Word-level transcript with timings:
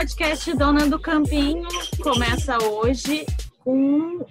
podcast 0.00 0.54
Dona 0.54 0.88
do 0.88 0.98
Campinho 0.98 1.68
começa 2.02 2.56
hoje 2.56 3.26
com 3.58 4.24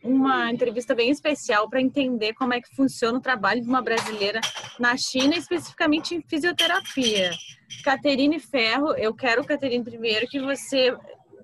uma 0.00 0.52
entrevista 0.52 0.94
bem 0.94 1.10
especial 1.10 1.68
para 1.68 1.80
entender 1.80 2.32
como 2.34 2.54
é 2.54 2.60
que 2.60 2.72
funciona 2.76 3.18
o 3.18 3.20
trabalho 3.20 3.60
de 3.60 3.66
uma 3.66 3.82
brasileira 3.82 4.40
na 4.78 4.96
China, 4.96 5.34
especificamente 5.34 6.14
em 6.14 6.22
fisioterapia. 6.22 7.32
Caterine 7.82 8.38
Ferro, 8.38 8.94
eu 8.94 9.12
quero, 9.12 9.44
Caterine, 9.44 9.82
primeiro 9.82 10.28
que 10.28 10.38
você 10.38 10.96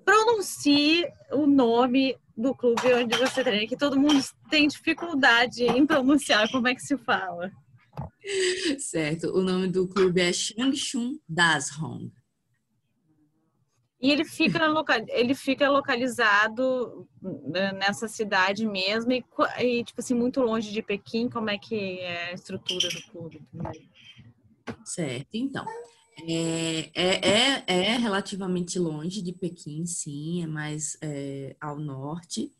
pronuncie 0.05 1.05
o 1.33 1.45
nome 1.45 2.15
do 2.37 2.55
clube 2.55 2.93
onde 2.93 3.17
você 3.17 3.43
treina, 3.43 3.67
que 3.67 3.75
todo 3.75 3.99
mundo 3.99 4.23
tem 4.49 4.65
dificuldade 4.65 5.61
em 5.61 5.85
pronunciar. 5.85 6.49
Como 6.49 6.69
é 6.69 6.73
que 6.73 6.81
se 6.81 6.97
fala? 6.99 7.51
Certo, 8.79 9.27
o 9.37 9.41
nome 9.41 9.67
do 9.67 9.89
clube 9.89 10.21
é 10.21 10.31
Shangchun 10.31 11.17
Dashong. 11.27 12.22
E 14.03 14.11
ele 14.11 14.25
fica, 14.25 14.59
ele 15.07 15.33
fica 15.33 15.69
localizado 15.69 17.07
né, 17.21 17.71
nessa 17.71 18.05
cidade 18.05 18.67
mesmo 18.67 19.13
e, 19.13 19.23
e, 19.59 19.81
tipo 19.85 20.01
assim, 20.01 20.13
muito 20.13 20.41
longe 20.41 20.73
de 20.73 20.81
Pequim. 20.81 21.29
Como 21.29 21.49
é 21.49 21.57
que 21.57 22.01
é 22.01 22.31
a 22.31 22.33
estrutura 22.33 22.89
do 22.89 23.01
clube? 23.09 23.41
Certo, 24.83 25.29
então. 25.35 25.63
É, 26.27 26.89
é, 26.93 27.29
é, 27.29 27.63
é 27.65 27.95
relativamente 27.95 28.77
longe 28.77 29.21
de 29.21 29.31
Pequim, 29.31 29.85
sim, 29.85 30.43
é 30.43 30.47
mais 30.47 30.97
é, 31.01 31.55
ao 31.61 31.79
norte. 31.79 32.51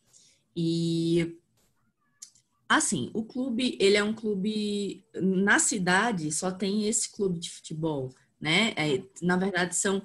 E 0.56 1.38
assim, 2.70 3.12
o 3.14 3.22
clube, 3.22 3.78
ele 3.82 3.98
é 3.98 4.04
um 4.04 4.14
clube 4.14 5.06
na 5.14 5.60
cidade, 5.60 6.32
só 6.32 6.50
tem 6.52 6.88
esse 6.88 7.12
clube 7.12 7.38
de 7.38 7.52
futebol, 7.52 8.16
né? 8.40 8.74
É, 8.78 9.04
na 9.22 9.36
verdade, 9.36 9.76
são 9.76 10.02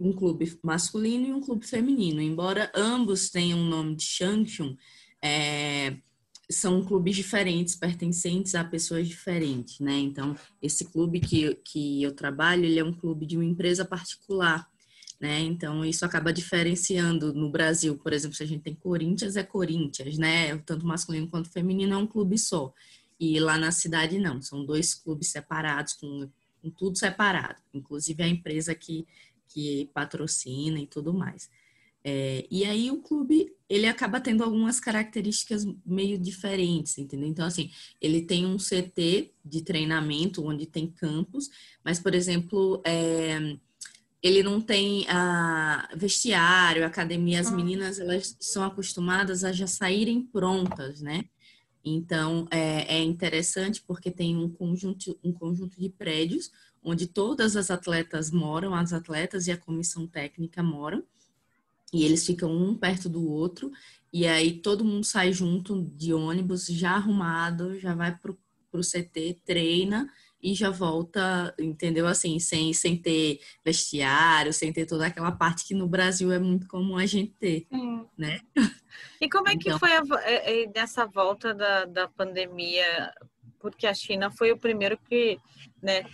um 0.00 0.12
clube 0.12 0.58
masculino 0.62 1.26
e 1.26 1.32
um 1.32 1.40
clube 1.40 1.66
feminino, 1.66 2.22
embora 2.22 2.72
ambos 2.74 3.28
tenham 3.28 3.60
o 3.60 3.64
nome 3.64 3.94
de 3.94 4.04
Shangchun, 4.04 4.76
é, 5.22 5.96
são 6.50 6.84
clubes 6.84 7.14
diferentes, 7.14 7.76
pertencentes 7.76 8.54
a 8.54 8.64
pessoas 8.64 9.06
diferentes, 9.06 9.78
né? 9.78 9.96
Então, 9.98 10.34
esse 10.60 10.86
clube 10.86 11.20
que, 11.20 11.54
que 11.56 12.02
eu 12.02 12.12
trabalho, 12.12 12.64
ele 12.64 12.80
é 12.80 12.84
um 12.84 12.92
clube 12.92 13.26
de 13.26 13.36
uma 13.36 13.44
empresa 13.44 13.84
particular, 13.84 14.68
né? 15.20 15.38
Então, 15.40 15.84
isso 15.84 16.04
acaba 16.04 16.32
diferenciando 16.32 17.32
no 17.32 17.50
Brasil, 17.50 17.96
por 17.98 18.12
exemplo, 18.12 18.36
se 18.36 18.42
a 18.42 18.46
gente 18.46 18.62
tem 18.62 18.74
Corinthians, 18.74 19.36
é 19.36 19.44
Corinthians, 19.44 20.18
né? 20.18 20.56
Tanto 20.58 20.86
masculino 20.86 21.28
quanto 21.28 21.50
feminino 21.50 21.94
é 21.94 21.96
um 21.96 22.06
clube 22.06 22.36
só. 22.38 22.72
E 23.18 23.38
lá 23.38 23.58
na 23.58 23.70
cidade, 23.70 24.18
não, 24.18 24.40
são 24.40 24.64
dois 24.64 24.94
clubes 24.94 25.28
separados, 25.28 25.92
com, 25.92 26.28
com 26.60 26.70
tudo 26.70 26.98
separado, 26.98 27.60
inclusive 27.72 28.22
a 28.22 28.28
empresa 28.28 28.74
que 28.74 29.06
que 29.52 29.90
patrocina 29.92 30.78
e 30.78 30.86
tudo 30.86 31.12
mais. 31.12 31.50
É, 32.02 32.46
e 32.50 32.64
aí 32.64 32.90
o 32.90 33.02
clube 33.02 33.52
ele 33.68 33.86
acaba 33.86 34.20
tendo 34.20 34.42
algumas 34.42 34.80
características 34.80 35.66
meio 35.84 36.18
diferentes, 36.18 36.96
entendeu? 36.98 37.28
Então, 37.28 37.44
assim, 37.44 37.70
ele 38.00 38.22
tem 38.22 38.46
um 38.46 38.56
CT 38.56 39.32
de 39.44 39.62
treinamento 39.62 40.44
onde 40.44 40.66
tem 40.66 40.88
campos, 40.88 41.50
mas, 41.84 42.00
por 42.00 42.14
exemplo, 42.14 42.80
é, 42.84 43.56
ele 44.22 44.42
não 44.42 44.60
tem 44.60 45.06
a 45.08 45.88
vestiário, 45.94 46.84
academia, 46.84 47.40
as 47.40 47.48
ah. 47.48 47.56
meninas 47.56 47.98
elas 47.98 48.36
são 48.40 48.64
acostumadas 48.64 49.44
a 49.44 49.52
já 49.52 49.66
saírem 49.66 50.22
prontas, 50.22 51.00
né? 51.00 51.24
Então 51.82 52.46
é, 52.50 52.98
é 52.98 53.02
interessante 53.02 53.82
porque 53.86 54.10
tem 54.10 54.36
um 54.36 54.50
conjunto, 54.50 55.18
um 55.24 55.32
conjunto 55.32 55.80
de 55.80 55.88
prédios 55.88 56.50
onde 56.82 57.06
todas 57.06 57.56
as 57.56 57.70
atletas 57.70 58.30
moram, 58.30 58.74
as 58.74 58.92
atletas 58.92 59.46
e 59.46 59.52
a 59.52 59.56
comissão 59.56 60.06
técnica 60.06 60.62
moram, 60.62 61.02
e 61.92 62.04
eles 62.04 62.24
ficam 62.24 62.50
um 62.50 62.76
perto 62.76 63.08
do 63.08 63.28
outro, 63.28 63.70
e 64.12 64.26
aí 64.26 64.52
todo 64.52 64.84
mundo 64.84 65.04
sai 65.04 65.32
junto 65.32 65.84
de 65.96 66.12
ônibus, 66.12 66.66
já 66.66 66.92
arrumado, 66.92 67.78
já 67.78 67.94
vai 67.94 68.16
pro, 68.16 68.38
pro 68.70 68.80
CT, 68.80 69.40
treina 69.44 70.08
e 70.42 70.54
já 70.54 70.70
volta, 70.70 71.54
entendeu? 71.58 72.06
Assim, 72.06 72.38
sem, 72.38 72.72
sem 72.72 72.96
ter 72.96 73.40
vestiário, 73.64 74.52
sem 74.52 74.72
ter 74.72 74.86
toda 74.86 75.06
aquela 75.06 75.30
parte 75.30 75.66
que 75.66 75.74
no 75.74 75.86
Brasil 75.86 76.32
é 76.32 76.38
muito 76.38 76.66
comum 76.66 76.96
a 76.96 77.06
gente 77.06 77.32
ter, 77.38 77.66
né? 78.16 78.40
E 79.20 79.28
como 79.28 79.48
é 79.48 79.56
que 79.56 79.68
então, 79.68 79.78
foi 79.78 79.92
a, 79.92 80.02
é, 80.22 80.62
é, 80.62 80.72
nessa 80.74 81.06
volta 81.06 81.52
da, 81.52 81.84
da 81.84 82.08
pandemia 82.08 83.12
porque 83.60 83.86
a 83.86 83.94
China 83.94 84.30
foi 84.30 84.50
o 84.52 84.58
primeiro 84.58 84.98
que 84.98 85.38
né, 85.82 86.04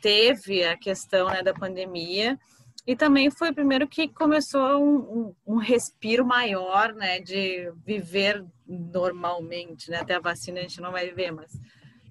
teve 0.00 0.64
a 0.64 0.76
questão 0.76 1.28
né, 1.28 1.42
da 1.42 1.54
pandemia 1.54 2.38
e 2.86 2.94
também 2.94 3.30
foi 3.30 3.50
o 3.50 3.54
primeiro 3.54 3.88
que 3.88 4.08
começou 4.08 4.82
um, 4.82 5.34
um, 5.46 5.56
respiro 5.56 6.24
maior 6.24 6.92
né, 6.92 7.18
de 7.18 7.72
viver 7.84 8.44
normalmente, 8.66 9.90
né? 9.90 9.98
até 9.98 10.14
a 10.14 10.20
vacina 10.20 10.58
a 10.58 10.62
gente 10.62 10.80
não 10.80 10.92
vai 10.92 11.10
ver, 11.10 11.30
mas 11.30 11.52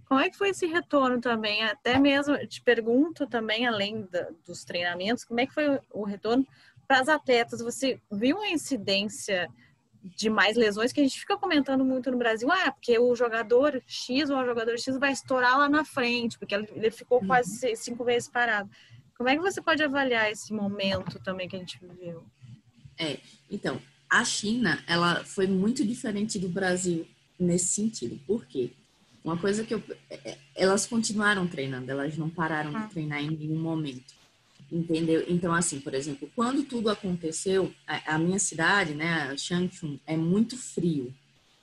como 0.05 0.19
é 0.19 0.29
que 0.29 0.38
foi 0.38 0.50
esse 0.50 0.66
retorno 0.66 1.19
também? 1.19 1.63
Até 1.63 2.00
mesmo, 2.00 2.38
te 2.47 2.61
pergunto 2.61 3.25
também, 3.28 3.66
além 3.66 4.07
da, 4.11 4.29
dos 4.45 4.63
treinamentos, 4.63 5.23
como 5.23 5.40
é 5.40 5.47
que 5.47 5.53
foi 5.53 5.79
o 5.91 6.03
retorno 6.03 6.45
para 6.88 7.00
as 7.00 7.09
atletas? 7.09 7.61
Você 7.61 8.00
viu 8.11 8.40
a 8.40 8.50
incidência 8.50 9.50
de 10.03 10.30
mais 10.30 10.58
lesões 10.58 10.91
que 10.91 11.00
a 11.00 11.03
gente 11.03 11.19
fica 11.19 11.38
comentando 11.38 11.86
muito 11.86 12.12
no 12.12 12.18
Brasil. 12.18 12.52
Ah, 12.52 12.72
porque 12.72 13.00
o 13.00 13.16
jogador 13.16 13.81
X 13.88 14.30
ou 14.30 14.38
o 14.38 14.46
jogador 14.46 14.78
X 14.78 14.97
vai 14.97 15.14
estourar 15.14 15.58
lá 15.58 15.69
na 15.69 15.86
frente, 15.86 16.38
porque 16.38 16.53
ele 16.53 16.91
ficou 16.91 17.22
uhum. 17.22 17.28
quase 17.28 17.75
cinco 17.75 18.03
vezes 18.03 18.28
parado. 18.28 18.69
Como 19.18 19.30
é 19.30 19.36
que 19.36 19.41
você 19.41 19.62
pode 19.62 19.81
avaliar 19.81 20.30
esse 20.30 20.52
momento 20.52 21.19
também 21.19 21.47
que 21.47 21.56
a 21.56 21.59
gente 21.59 21.80
viveu? 21.80 22.25
É, 22.97 23.19
então, 23.50 23.81
a 24.09 24.25
China, 24.25 24.84
ela 24.88 25.24
foi 25.24 25.47
muito 25.47 25.86
diferente 25.86 26.38
do 26.38 26.50
Brasil 26.50 27.08
nesse 27.40 27.68
sentido. 27.68 28.20
Por 28.28 28.46
quê? 28.46 28.72
Uma 29.24 29.38
coisa 29.38 29.64
que 29.64 29.74
eu, 29.74 29.81
é, 30.09 30.31
é, 30.31 30.38
elas 30.53 30.85
continuaram 30.85 31.47
treinando, 31.47 31.90
elas 31.90 32.18
não 32.18 32.30
pararam 32.30 32.72
de 32.72 32.78
ah. 32.78 32.88
treinar 32.88 33.24
em 33.24 33.31
nenhum 33.31 33.59
momento. 33.59 34.14
Entendeu? 34.73 35.23
Então, 35.28 35.53
assim, 35.53 35.79
por 35.79 35.94
exemplo, 35.94 36.28
quando 36.35 36.63
tudo 36.63 36.89
aconteceu, 36.89 37.72
a, 37.85 38.16
a 38.16 38.17
minha 38.17 38.39
cidade, 38.39 38.95
né, 38.95 39.38
Changchun, 39.38 40.00
é 40.07 40.17
muito 40.17 40.57
frio. 40.57 41.13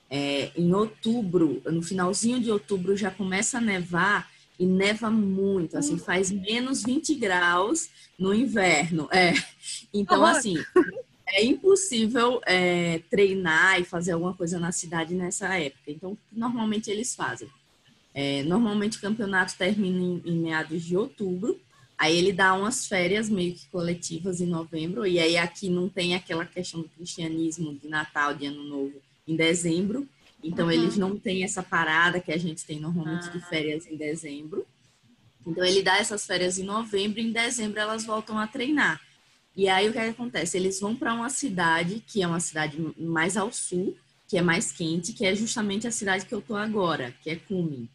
É, 0.09 0.49
em 0.55 0.73
outubro, 0.73 1.61
no 1.65 1.81
finalzinho 1.81 2.39
de 2.39 2.49
outubro, 2.49 2.95
já 2.95 3.11
começa 3.11 3.57
a 3.57 3.61
nevar 3.61 4.31
e 4.57 4.65
neva 4.65 5.11
muito, 5.11 5.77
assim, 5.77 5.97
faz 5.97 6.31
menos 6.31 6.83
20 6.83 7.15
graus 7.15 7.89
no 8.17 8.33
inverno. 8.33 9.09
É. 9.11 9.33
Então, 9.93 10.25
assim, 10.25 10.55
é 11.27 11.43
impossível 11.43 12.39
é, 12.45 13.01
treinar 13.09 13.81
e 13.81 13.83
fazer 13.83 14.13
alguma 14.13 14.33
coisa 14.33 14.57
na 14.57 14.71
cidade 14.71 15.15
nessa 15.15 15.53
época. 15.57 15.91
Então, 15.91 16.17
normalmente 16.31 16.89
eles 16.89 17.13
fazem. 17.13 17.49
É, 18.13 18.41
normalmente 18.43 18.97
o 18.97 19.01
campeonato 19.01 19.57
termina 19.57 19.99
em, 19.99 20.21
em 20.25 20.39
meados 20.39 20.81
de 20.83 20.95
outubro 20.95 21.59
Aí 22.01 22.17
ele 22.17 22.33
dá 22.33 22.55
umas 22.55 22.87
férias 22.87 23.29
meio 23.29 23.53
que 23.53 23.67
coletivas 23.67 24.41
em 24.41 24.47
novembro, 24.47 25.05
e 25.05 25.19
aí 25.19 25.37
aqui 25.37 25.69
não 25.69 25.87
tem 25.87 26.15
aquela 26.15 26.43
questão 26.43 26.81
do 26.81 26.89
cristianismo 26.89 27.75
de 27.75 27.87
Natal, 27.87 28.33
de 28.33 28.47
Ano 28.47 28.63
Novo, 28.63 28.95
em 29.27 29.35
dezembro. 29.35 30.09
Então 30.43 30.65
uhum. 30.65 30.71
eles 30.71 30.97
não 30.97 31.15
têm 31.15 31.43
essa 31.43 31.61
parada 31.61 32.19
que 32.19 32.31
a 32.31 32.37
gente 32.39 32.65
tem 32.65 32.79
normalmente 32.79 33.27
uhum. 33.27 33.33
de 33.33 33.47
férias 33.47 33.85
em 33.85 33.95
dezembro. 33.95 34.65
Então 35.45 35.63
ele 35.63 35.83
dá 35.83 35.97
essas 35.97 36.25
férias 36.25 36.57
em 36.57 36.63
novembro, 36.63 37.19
e 37.19 37.23
em 37.23 37.31
dezembro 37.31 37.79
elas 37.79 38.03
voltam 38.03 38.39
a 38.39 38.47
treinar. 38.47 38.99
E 39.55 39.69
aí 39.69 39.87
o 39.87 39.93
que, 39.93 39.99
é 39.99 40.05
que 40.05 40.09
acontece? 40.09 40.57
Eles 40.57 40.79
vão 40.79 40.95
para 40.95 41.13
uma 41.13 41.29
cidade 41.29 42.03
que 42.07 42.23
é 42.23 42.27
uma 42.27 42.39
cidade 42.39 42.79
mais 42.97 43.37
ao 43.37 43.53
sul, 43.53 43.95
que 44.27 44.39
é 44.39 44.41
mais 44.41 44.71
quente, 44.71 45.13
que 45.13 45.23
é 45.23 45.35
justamente 45.35 45.85
a 45.85 45.91
cidade 45.91 46.25
que 46.25 46.33
eu 46.33 46.41
tô 46.41 46.55
agora, 46.55 47.13
que 47.21 47.29
é 47.29 47.35
Kunming 47.35 47.87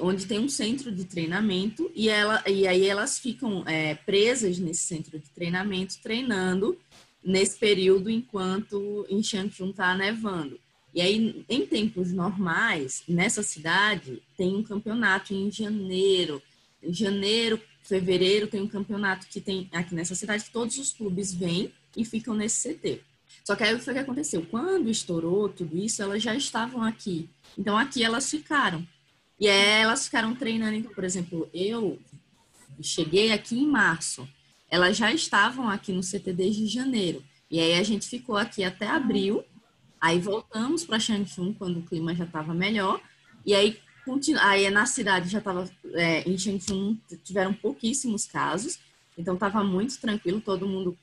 onde 0.00 0.26
tem 0.26 0.38
um 0.38 0.48
centro 0.48 0.92
de 0.92 1.04
treinamento 1.04 1.90
e, 1.94 2.08
ela, 2.08 2.42
e 2.46 2.66
aí 2.66 2.86
elas 2.86 3.18
ficam 3.18 3.64
é, 3.66 3.94
presas 3.94 4.58
nesse 4.58 4.82
centro 4.82 5.18
de 5.18 5.28
treinamento, 5.30 5.98
treinando 6.02 6.78
nesse 7.24 7.58
período 7.58 8.10
enquanto 8.10 9.06
em 9.08 9.22
Changchun 9.22 9.70
está 9.70 9.94
nevando. 9.96 10.58
E 10.94 11.00
aí, 11.00 11.44
em 11.48 11.66
tempos 11.66 12.10
normais, 12.10 13.02
nessa 13.06 13.42
cidade, 13.42 14.22
tem 14.34 14.56
um 14.56 14.62
campeonato 14.62 15.34
em 15.34 15.50
janeiro. 15.50 16.40
Em 16.82 16.92
janeiro, 16.92 17.60
fevereiro, 17.82 18.46
tem 18.46 18.62
um 18.62 18.68
campeonato 18.68 19.26
que 19.26 19.38
tem 19.38 19.68
aqui 19.72 19.94
nessa 19.94 20.14
cidade 20.14 20.46
todos 20.50 20.78
os 20.78 20.94
clubes 20.94 21.34
vêm 21.34 21.70
e 21.94 22.02
ficam 22.02 22.34
nesse 22.34 22.72
CT. 22.72 23.02
Só 23.44 23.54
que 23.54 23.62
aí 23.62 23.74
o 23.74 23.78
que 23.78 23.90
aconteceu? 23.90 24.46
Quando 24.50 24.88
estourou 24.88 25.48
tudo 25.48 25.76
isso, 25.76 26.02
elas 26.02 26.22
já 26.22 26.34
estavam 26.34 26.82
aqui. 26.82 27.28
Então, 27.58 27.76
aqui 27.76 28.02
elas 28.02 28.30
ficaram. 28.30 28.86
E 29.38 29.48
aí 29.48 29.82
elas 29.82 30.06
ficaram 30.06 30.34
treinando. 30.34 30.76
Então, 30.76 30.92
por 30.92 31.04
exemplo, 31.04 31.48
eu 31.52 31.98
cheguei 32.80 33.32
aqui 33.32 33.58
em 33.58 33.66
março. 33.66 34.28
Elas 34.70 34.96
já 34.96 35.12
estavam 35.12 35.68
aqui 35.68 35.92
no 35.92 36.00
CT 36.00 36.32
desde 36.32 36.66
janeiro. 36.66 37.22
E 37.50 37.60
aí 37.60 37.74
a 37.74 37.82
gente 37.82 38.08
ficou 38.08 38.36
aqui 38.36 38.64
até 38.64 38.86
abril. 38.86 39.44
Aí 40.00 40.18
voltamos 40.18 40.84
para 40.84 40.98
Changchun 40.98 41.54
quando 41.54 41.78
o 41.78 41.82
clima 41.82 42.14
já 42.14 42.24
estava 42.24 42.52
melhor. 42.52 43.00
E 43.44 43.54
aí, 43.54 43.78
continu... 44.04 44.40
aí 44.40 44.68
na 44.70 44.86
cidade 44.86 45.28
já 45.28 45.38
estava, 45.38 45.70
é, 45.94 46.28
em 46.28 46.36
Changchun 46.36 46.96
tiveram 47.22 47.54
pouquíssimos 47.54 48.26
casos. 48.26 48.78
Então 49.16 49.34
estava 49.34 49.64
muito 49.64 49.98
tranquilo, 49.98 50.40
todo 50.40 50.68
mundo 50.68 50.96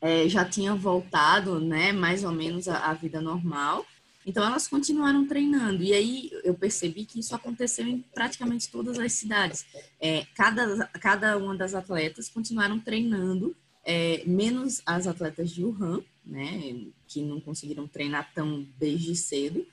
é, 0.00 0.28
já 0.28 0.44
tinha 0.44 0.74
voltado, 0.74 1.60
né, 1.60 1.92
mais 1.92 2.24
ou 2.24 2.32
menos 2.32 2.68
a, 2.68 2.92
vida 2.94 3.20
normal. 3.20 3.86
Então 4.30 4.44
elas 4.44 4.68
continuaram 4.68 5.26
treinando. 5.26 5.82
E 5.82 5.92
aí 5.92 6.30
eu 6.44 6.54
percebi 6.54 7.04
que 7.04 7.18
isso 7.18 7.34
aconteceu 7.34 7.84
em 7.84 7.98
praticamente 8.14 8.70
todas 8.70 8.96
as 8.96 9.12
cidades. 9.12 9.66
É, 10.00 10.24
cada, 10.36 10.86
cada 11.00 11.36
uma 11.36 11.56
das 11.56 11.74
atletas 11.74 12.28
continuaram 12.28 12.78
treinando, 12.78 13.56
é, 13.84 14.22
menos 14.24 14.82
as 14.86 15.08
atletas 15.08 15.50
de 15.50 15.64
Wuhan, 15.64 16.04
né, 16.24 16.76
que 17.08 17.20
não 17.22 17.40
conseguiram 17.40 17.88
treinar 17.88 18.30
tão 18.32 18.64
desde 18.78 19.16
cedo. 19.16 19.66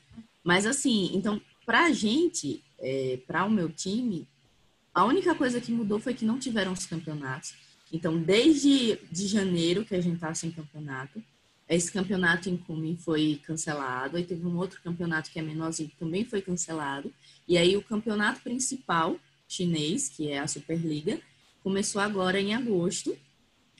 Mas 0.44 0.65
assim, 0.65 1.12
então, 1.13 1.39
para 1.63 1.86
a 1.86 1.92
gente, 1.92 2.63
é, 2.80 3.19
para 3.27 3.45
o 3.45 3.51
meu 3.51 3.69
time, 3.69 4.27
a 4.92 5.06
única 5.06 5.36
coisa 5.36 5.62
que 5.62 5.71
mudou 5.71 6.00
foi 6.00 6.15
que 6.15 6.25
não 6.25 6.39
tiveram 6.39 6.71
os 6.74 6.88
campeonatos. 6.88 7.54
Então, 7.94 8.18
desde 8.18 8.98
de 9.12 9.27
janeiro 9.27 9.86
que 9.86 9.94
a 9.94 10.01
gente 10.01 10.15
está 10.15 10.33
sem 10.33 10.50
campeonato, 10.50 11.24
esse 11.75 11.92
campeonato 11.92 12.50
em 12.50 12.56
Kumi 12.56 12.98
foi 12.98 13.42
cancelado, 13.46 14.18
aí 14.18 14.24
teve 14.24 14.46
um 14.46 14.58
outro 14.58 14.81
campeonato 14.81 15.30
que 15.30 15.40
é 15.40 15.42
menorzinho 15.42 15.90
que 15.90 15.98
também 15.98 16.24
foi 16.24 16.42
cancelado, 16.42 17.14
e 17.48 17.58
aí 17.58 17.75
o 17.75 17.84
campeonato 17.84 18.42
principal 18.42 19.18
chinês, 19.48 20.10
que 20.10 20.30
é 20.30 20.40
a 20.40 20.48
Superliga, 20.48 21.19
começou 21.62 22.02
agora 22.02 22.40
em 22.40 22.54
agosto, 22.54 23.18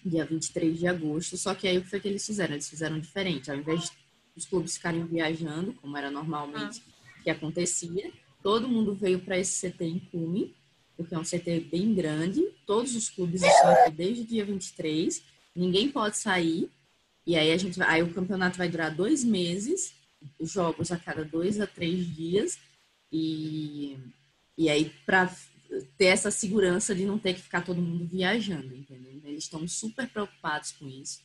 dia 0.04 0.26
23 0.26 0.80
de 0.80 0.88
agosto, 0.88 1.38
só 1.38 1.54
que 1.54 1.68
aí 1.68 1.78
o 1.78 1.82
que 1.82 1.90
foi 1.90 2.00
que 2.00 2.08
eles 2.08 2.26
fizeram? 2.26 2.54
Eles 2.54 2.70
fizeram 2.70 3.00
diferente, 3.00 3.50
ao 3.50 3.58
invés 3.58 3.92
dos 4.36 4.46
clubes 4.46 4.76
ficarem 4.76 5.06
viajando, 5.06 5.74
como 5.74 5.98
era 5.98 6.12
normalmente 6.12 6.82
ah. 6.88 7.24
que 7.24 7.30
acontecia, 7.30 8.12
todo 8.44 8.68
mundo 8.68 8.94
veio 8.94 9.20
para 9.20 9.38
esse 9.38 9.70
CT 9.70 9.86
em 9.86 10.00
Kumi, 10.00 10.54
porque 10.96 11.14
é 11.14 11.20
um 11.20 11.24
CT 11.24 11.68
bem 11.72 11.94
grande, 11.94 12.44
todos 12.66 12.96
os 12.96 13.10
clubes 13.10 13.44
estão 13.44 13.70
aqui 13.70 13.92
desde 13.92 14.24
o 14.24 14.26
dia 14.26 14.46
23, 14.46 15.24
ninguém 15.56 15.90
pode 15.90 16.18
sair, 16.18 16.70
e 17.28 17.36
aí 17.36 17.52
a 17.52 17.58
gente 17.58 17.82
aí 17.84 18.02
o 18.02 18.14
campeonato 18.14 18.58
vai 18.58 18.70
durar 18.70 18.96
dois 18.96 19.22
meses, 19.22 19.94
jogos 20.40 20.94
a 20.94 20.98
cada 20.98 21.26
dois 21.26 21.60
a 21.60 21.68
três 21.68 22.08
dias, 22.16 22.58
e, 23.12 23.98
e 24.58 24.70
aí 24.70 24.90
para 25.06 25.30
ter 25.98 26.06
essa 26.06 26.32
segurança 26.32 26.96
de 26.96 27.06
não 27.06 27.20
ter 27.20 27.34
que 27.34 27.42
ficar 27.42 27.66
todo 27.66 27.82
mundo 27.82 28.08
viajando, 28.08 28.74
entendeu? 28.74 29.22
Eles 29.26 29.44
estão 29.44 29.68
super 29.68 30.08
preocupados 30.08 30.72
com 30.72 30.88
isso. 30.88 31.20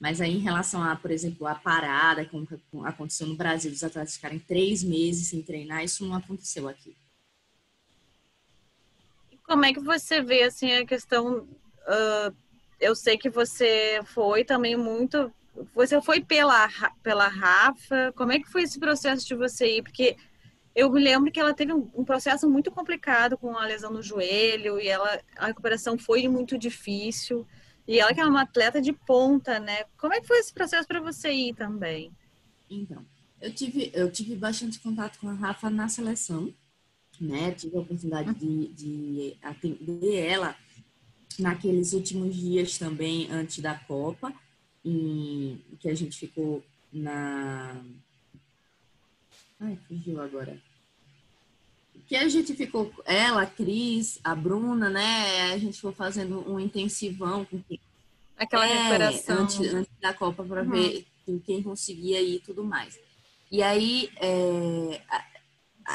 Mas 0.00 0.18
aí, 0.18 0.34
em 0.34 0.40
relação 0.40 0.82
a, 0.82 0.96
por 0.96 1.10
exemplo, 1.10 1.46
a 1.46 1.54
parada, 1.54 2.24
como 2.24 2.48
aconteceu 2.84 3.26
no 3.26 3.36
Brasil, 3.36 3.70
os 3.70 3.84
atletas 3.84 4.16
ficarem 4.16 4.38
três 4.38 4.82
meses 4.82 5.28
sem 5.28 5.42
treinar, 5.42 5.84
isso 5.84 6.06
não 6.06 6.16
aconteceu 6.16 6.66
aqui. 6.68 6.96
Como 9.42 9.64
é 9.66 9.74
que 9.74 9.80
você 9.80 10.22
vê 10.22 10.42
assim 10.42 10.72
a 10.72 10.86
questão? 10.86 11.46
Uh, 11.86 12.34
eu 12.84 12.94
sei 12.94 13.16
que 13.16 13.30
você 13.30 14.00
foi 14.04 14.44
também 14.44 14.76
muito. 14.76 15.32
Você 15.74 16.00
foi 16.02 16.20
pela, 16.20 16.68
pela 17.02 17.28
Rafa. 17.28 18.12
Como 18.14 18.32
é 18.32 18.38
que 18.38 18.50
foi 18.50 18.62
esse 18.62 18.78
processo 18.78 19.26
de 19.26 19.34
você 19.34 19.78
ir? 19.78 19.82
Porque 19.82 20.16
eu 20.74 20.90
me 20.90 21.02
lembro 21.02 21.32
que 21.32 21.40
ela 21.40 21.54
teve 21.54 21.72
um, 21.72 22.04
processo 22.04 22.48
muito 22.48 22.70
complicado 22.70 23.38
com 23.38 23.56
a 23.56 23.64
lesão 23.64 23.90
no 23.90 24.02
joelho 24.02 24.78
e 24.78 24.88
ela 24.88 25.20
a 25.36 25.46
recuperação 25.46 25.96
foi 25.96 26.28
muito 26.28 26.58
difícil. 26.58 27.46
E 27.86 27.98
ela 27.98 28.12
que 28.12 28.20
é 28.20 28.26
uma 28.26 28.42
atleta 28.42 28.80
de 28.82 28.92
ponta, 28.92 29.58
né? 29.58 29.84
Como 29.96 30.12
é 30.12 30.20
que 30.20 30.26
foi 30.26 30.38
esse 30.38 30.52
processo 30.52 30.86
para 30.86 31.00
você 31.00 31.32
ir 31.32 31.54
também? 31.54 32.12
Então, 32.68 33.04
eu 33.40 33.54
tive 33.54 33.90
eu 33.94 34.10
tive 34.10 34.36
bastante 34.36 34.78
contato 34.80 35.18
com 35.18 35.28
a 35.28 35.34
Rafa 35.34 35.70
na 35.70 35.88
seleção 35.88 36.52
né? 37.20 37.52
Tive 37.52 37.76
a 37.76 37.80
oportunidade 37.80 38.34
de, 38.34 38.68
de 38.68 39.36
atender 39.42 40.26
ela 40.26 40.56
naqueles 41.38 41.92
últimos 41.92 42.34
dias 42.34 42.78
também 42.78 43.28
antes 43.30 43.58
da 43.60 43.74
Copa, 43.74 44.32
em, 44.84 45.60
que 45.80 45.88
a 45.88 45.94
gente 45.94 46.18
ficou 46.18 46.62
na. 46.92 47.80
Ai, 49.60 49.78
fugiu 49.88 50.20
agora. 50.20 50.58
Que 52.06 52.16
a 52.16 52.28
gente 52.28 52.54
ficou, 52.54 52.92
ela, 53.06 53.42
a 53.42 53.46
Cris, 53.46 54.20
a 54.22 54.34
Bruna, 54.34 54.90
né? 54.90 55.52
A 55.52 55.58
gente 55.58 55.76
ficou 55.76 55.92
fazendo 55.92 56.48
um 56.50 56.60
intensivão 56.60 57.44
com 57.46 57.62
Aquela 58.36 58.66
é, 58.68 58.74
recuperação. 58.74 59.38
Antes, 59.38 59.74
antes 59.74 59.92
da 60.00 60.12
Copa 60.12 60.44
para 60.44 60.62
uhum. 60.62 60.70
ver 60.70 61.06
quem 61.46 61.62
conseguia 61.62 62.20
ir 62.20 62.36
e 62.36 62.40
tudo 62.40 62.64
mais. 62.64 62.98
E 63.50 63.62
aí, 63.62 64.10
é, 64.16 65.00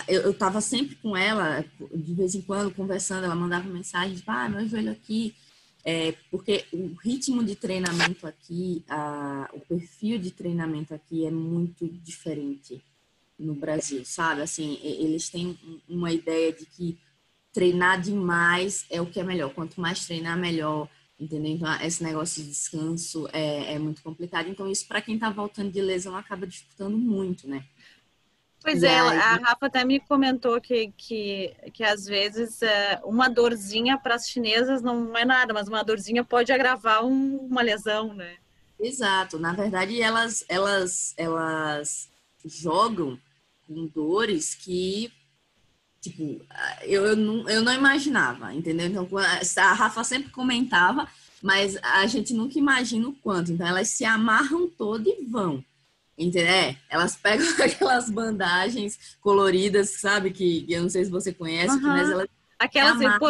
eu, 0.07 0.21
eu 0.21 0.33
tava 0.33 0.61
sempre 0.61 0.95
com 0.95 1.15
ela, 1.15 1.65
de 1.93 2.13
vez 2.13 2.35
em 2.35 2.41
quando, 2.41 2.73
conversando, 2.73 3.25
ela 3.25 3.35
mandava 3.35 3.67
mensagens, 3.69 4.23
ah, 4.27 4.49
meu 4.49 4.67
joelho 4.67 4.91
aqui, 4.91 5.35
é, 5.83 6.13
porque 6.29 6.65
o 6.71 6.93
ritmo 7.01 7.43
de 7.43 7.55
treinamento 7.55 8.27
aqui, 8.27 8.83
a, 8.87 9.49
o 9.53 9.59
perfil 9.59 10.19
de 10.19 10.31
treinamento 10.31 10.93
aqui 10.93 11.25
é 11.25 11.31
muito 11.31 11.87
diferente 11.87 12.81
no 13.37 13.55
Brasil, 13.55 14.03
sabe? 14.03 14.41
Assim, 14.41 14.77
eles 14.83 15.29
têm 15.29 15.57
uma 15.87 16.11
ideia 16.11 16.51
de 16.51 16.65
que 16.65 16.97
treinar 17.53 18.01
demais 18.01 18.85
é 18.89 19.01
o 19.01 19.05
que 19.05 19.19
é 19.19 19.23
melhor. 19.23 19.53
Quanto 19.53 19.79
mais 19.79 20.05
treinar, 20.05 20.37
melhor. 20.37 20.89
Entendeu? 21.19 21.51
Então, 21.51 21.81
esse 21.81 22.01
negócio 22.01 22.41
de 22.41 22.49
descanso 22.49 23.27
é, 23.33 23.73
é 23.73 23.79
muito 23.79 24.01
complicado. 24.01 24.47
Então, 24.47 24.69
isso 24.69 24.87
para 24.87 25.01
quem 25.01 25.15
está 25.15 25.29
voltando 25.29 25.71
de 25.71 25.81
lesão 25.81 26.15
acaba 26.15 26.47
dificultando 26.47 26.97
muito, 26.97 27.47
né? 27.47 27.65
Pois 28.61 28.83
é, 28.83 28.99
a 28.99 29.35
Rafa 29.35 29.67
até 29.67 29.85
me 29.85 29.99
comentou 30.01 30.59
que, 30.59 30.91
que, 30.97 31.55
que 31.73 31.83
às 31.83 32.05
vezes 32.05 32.61
é, 32.61 32.99
uma 33.05 33.29
dorzinha 33.29 33.97
para 33.97 34.15
as 34.15 34.27
chinesas 34.27 34.81
não 34.81 35.15
é 35.17 35.23
nada, 35.23 35.53
mas 35.53 35.67
uma 35.67 35.83
dorzinha 35.83 36.23
pode 36.23 36.51
agravar 36.51 37.05
um, 37.05 37.37
uma 37.37 37.61
lesão, 37.61 38.13
né? 38.13 38.35
Exato. 38.79 39.39
Na 39.39 39.53
verdade, 39.53 40.01
elas, 40.01 40.43
elas, 40.47 41.13
elas 41.17 42.09
jogam 42.45 43.19
com 43.67 43.87
dores 43.87 44.55
que, 44.55 45.11
tipo, 46.01 46.41
eu, 46.81 47.05
eu, 47.05 47.15
não, 47.15 47.49
eu 47.49 47.61
não 47.61 47.73
imaginava, 47.73 48.53
entendeu? 48.53 48.87
Então, 48.87 49.07
a 49.57 49.73
Rafa 49.73 50.03
sempre 50.03 50.31
comentava, 50.31 51.07
mas 51.41 51.77
a 51.77 52.05
gente 52.07 52.33
nunca 52.33 52.59
imagina 52.59 53.07
o 53.07 53.15
quanto. 53.15 53.51
Então, 53.51 53.67
elas 53.67 53.87
se 53.89 54.03
amarram 54.03 54.67
todo 54.67 55.07
e 55.07 55.25
vão. 55.25 55.63
Entendeu? 56.19 56.51
É, 56.51 56.75
elas 56.89 57.15
pegam 57.15 57.47
aquelas 57.63 58.09
bandagens 58.09 59.17
coloridas, 59.21 60.01
sabe? 60.01 60.31
Que, 60.31 60.65
eu 60.67 60.81
não 60.81 60.89
sei 60.89 61.05
se 61.05 61.11
você 61.11 61.33
conhece, 61.33 61.75
uhum. 61.75 61.81
mas 61.81 62.09
elas. 62.09 62.27
Aquelas, 62.59 62.97
assim, 62.97 63.19
pô, 63.19 63.29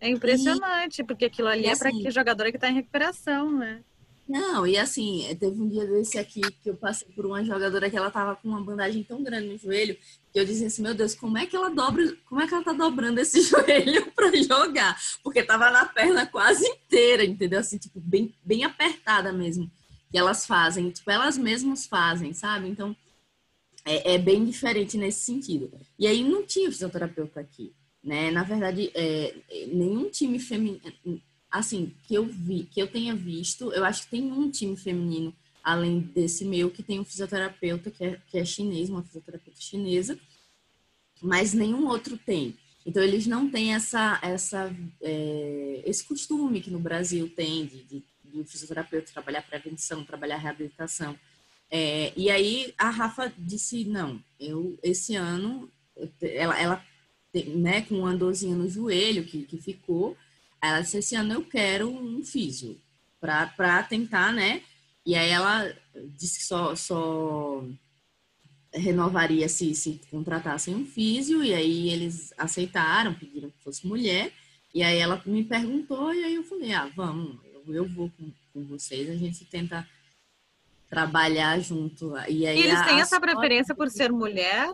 é 0.00 0.08
impressionante, 0.08 1.02
e, 1.02 1.04
porque 1.04 1.26
aquilo 1.26 1.48
ali 1.48 1.66
é 1.66 1.72
assim, 1.72 1.80
para 1.80 1.90
que 1.90 2.10
jogadora 2.10 2.50
que 2.50 2.56
está 2.56 2.70
em 2.70 2.74
recuperação, 2.74 3.52
né? 3.52 3.82
Não, 4.26 4.66
e 4.66 4.76
assim, 4.76 5.24
teve 5.38 5.60
um 5.60 5.68
dia 5.68 5.86
desse 5.86 6.18
aqui 6.18 6.40
que 6.40 6.70
eu 6.70 6.74
passei 6.74 7.06
por 7.14 7.26
uma 7.26 7.44
jogadora 7.44 7.88
que 7.88 7.96
ela 7.96 8.10
tava 8.10 8.34
com 8.34 8.48
uma 8.48 8.60
bandagem 8.60 9.04
tão 9.04 9.22
grande 9.22 9.46
no 9.46 9.58
joelho 9.58 9.96
que 10.32 10.40
eu 10.40 10.44
dizia 10.44 10.66
assim, 10.66 10.82
meu 10.82 10.94
Deus, 10.94 11.14
como 11.14 11.38
é 11.38 11.46
que 11.46 11.54
ela 11.54 11.70
dobra, 11.70 12.16
como 12.28 12.40
é 12.40 12.48
que 12.48 12.52
ela 12.52 12.64
tá 12.64 12.72
dobrando 12.72 13.20
esse 13.20 13.40
joelho 13.46 14.10
para 14.12 14.34
jogar? 14.42 14.98
Porque 15.22 15.44
tava 15.44 15.70
na 15.70 15.84
perna 15.86 16.26
quase 16.26 16.66
inteira, 16.66 17.24
entendeu? 17.24 17.60
Assim, 17.60 17.78
tipo, 17.78 18.00
bem, 18.00 18.34
bem 18.42 18.64
apertada 18.64 19.32
mesmo 19.32 19.70
que 20.10 20.18
elas 20.18 20.46
fazem, 20.46 20.90
tipo, 20.90 21.10
elas 21.10 21.36
mesmas 21.36 21.86
fazem, 21.86 22.32
sabe? 22.32 22.68
Então, 22.68 22.94
é, 23.84 24.14
é 24.14 24.18
bem 24.18 24.44
diferente 24.44 24.98
nesse 24.98 25.20
sentido. 25.20 25.70
E 25.98 26.06
aí 26.06 26.22
não 26.22 26.44
tinha 26.44 26.70
fisioterapeuta 26.70 27.40
aqui, 27.40 27.72
né? 28.02 28.30
Na 28.30 28.42
verdade, 28.42 28.90
é, 28.94 29.34
nenhum 29.68 30.10
time 30.10 30.38
feminino, 30.38 30.80
assim, 31.50 31.92
que 32.04 32.14
eu 32.14 32.26
vi, 32.26 32.64
que 32.64 32.80
eu 32.80 32.88
tenha 32.88 33.14
visto, 33.14 33.72
eu 33.72 33.84
acho 33.84 34.04
que 34.04 34.10
tem 34.10 34.32
um 34.32 34.50
time 34.50 34.76
feminino, 34.76 35.34
além 35.62 36.00
desse 36.00 36.44
meu, 36.44 36.70
que 36.70 36.82
tem 36.82 37.00
um 37.00 37.04
fisioterapeuta 37.04 37.90
que 37.90 38.04
é, 38.04 38.20
que 38.28 38.38
é 38.38 38.44
chinês, 38.44 38.90
uma 38.90 39.02
fisioterapeuta 39.02 39.60
chinesa, 39.60 40.18
mas 41.22 41.54
nenhum 41.54 41.86
outro 41.86 42.18
tem. 42.18 42.56
Então, 42.84 43.02
eles 43.02 43.26
não 43.26 43.50
têm 43.50 43.74
essa, 43.74 44.18
essa, 44.22 44.72
é, 45.00 45.82
esse 45.84 46.04
costume 46.04 46.60
que 46.60 46.70
no 46.70 46.78
Brasil 46.78 47.28
tem 47.34 47.66
de, 47.66 47.82
de 47.82 48.04
fisioterapeuta, 48.44 49.12
trabalhar 49.12 49.42
prevenção, 49.42 50.04
trabalhar 50.04 50.36
reabilitação. 50.36 51.18
É, 51.70 52.12
e 52.16 52.30
aí 52.30 52.74
a 52.78 52.90
Rafa 52.90 53.32
disse, 53.36 53.84
não, 53.84 54.22
eu 54.38 54.78
esse 54.82 55.16
ano, 55.16 55.70
ela, 56.20 56.60
ela 56.60 56.84
né, 57.54 57.82
com 57.82 58.00
uma 58.00 58.16
dorzinha 58.16 58.54
no 58.54 58.68
joelho 58.68 59.24
que, 59.24 59.42
que 59.42 59.58
ficou, 59.58 60.16
ela 60.60 60.80
disse, 60.80 60.98
esse 60.98 61.14
ano 61.14 61.34
eu 61.34 61.44
quero 61.44 61.88
um 61.88 62.24
físio 62.24 62.80
para 63.20 63.82
tentar, 63.82 64.32
né? 64.32 64.62
E 65.04 65.14
aí 65.14 65.30
ela 65.30 65.72
disse 66.16 66.38
que 66.38 66.44
só, 66.44 66.74
só 66.74 67.64
renovaria 68.72 69.48
se, 69.48 69.74
se 69.74 70.00
contratassem 70.10 70.74
um 70.74 70.84
físio, 70.84 71.42
e 71.42 71.54
aí 71.54 71.90
eles 71.90 72.32
aceitaram, 72.36 73.14
pediram 73.14 73.50
que 73.50 73.62
fosse 73.62 73.86
mulher, 73.86 74.32
e 74.74 74.82
aí 74.82 74.98
ela 74.98 75.22
me 75.24 75.44
perguntou, 75.44 76.12
e 76.12 76.24
aí 76.24 76.34
eu 76.34 76.44
falei, 76.44 76.72
ah, 76.72 76.90
vamos, 76.94 77.38
eu 77.74 77.88
vou 77.88 78.10
com, 78.10 78.30
com 78.52 78.64
vocês, 78.64 79.08
a 79.10 79.16
gente 79.16 79.44
tenta 79.44 79.86
trabalhar 80.88 81.58
junto. 81.60 82.16
E, 82.28 82.46
aí 82.46 82.60
e 82.60 82.62
eles 82.62 82.84
têm 82.84 83.00
essa 83.00 83.20
preferência 83.20 83.74
por 83.74 83.90
ser 83.90 84.12
mulher? 84.12 84.70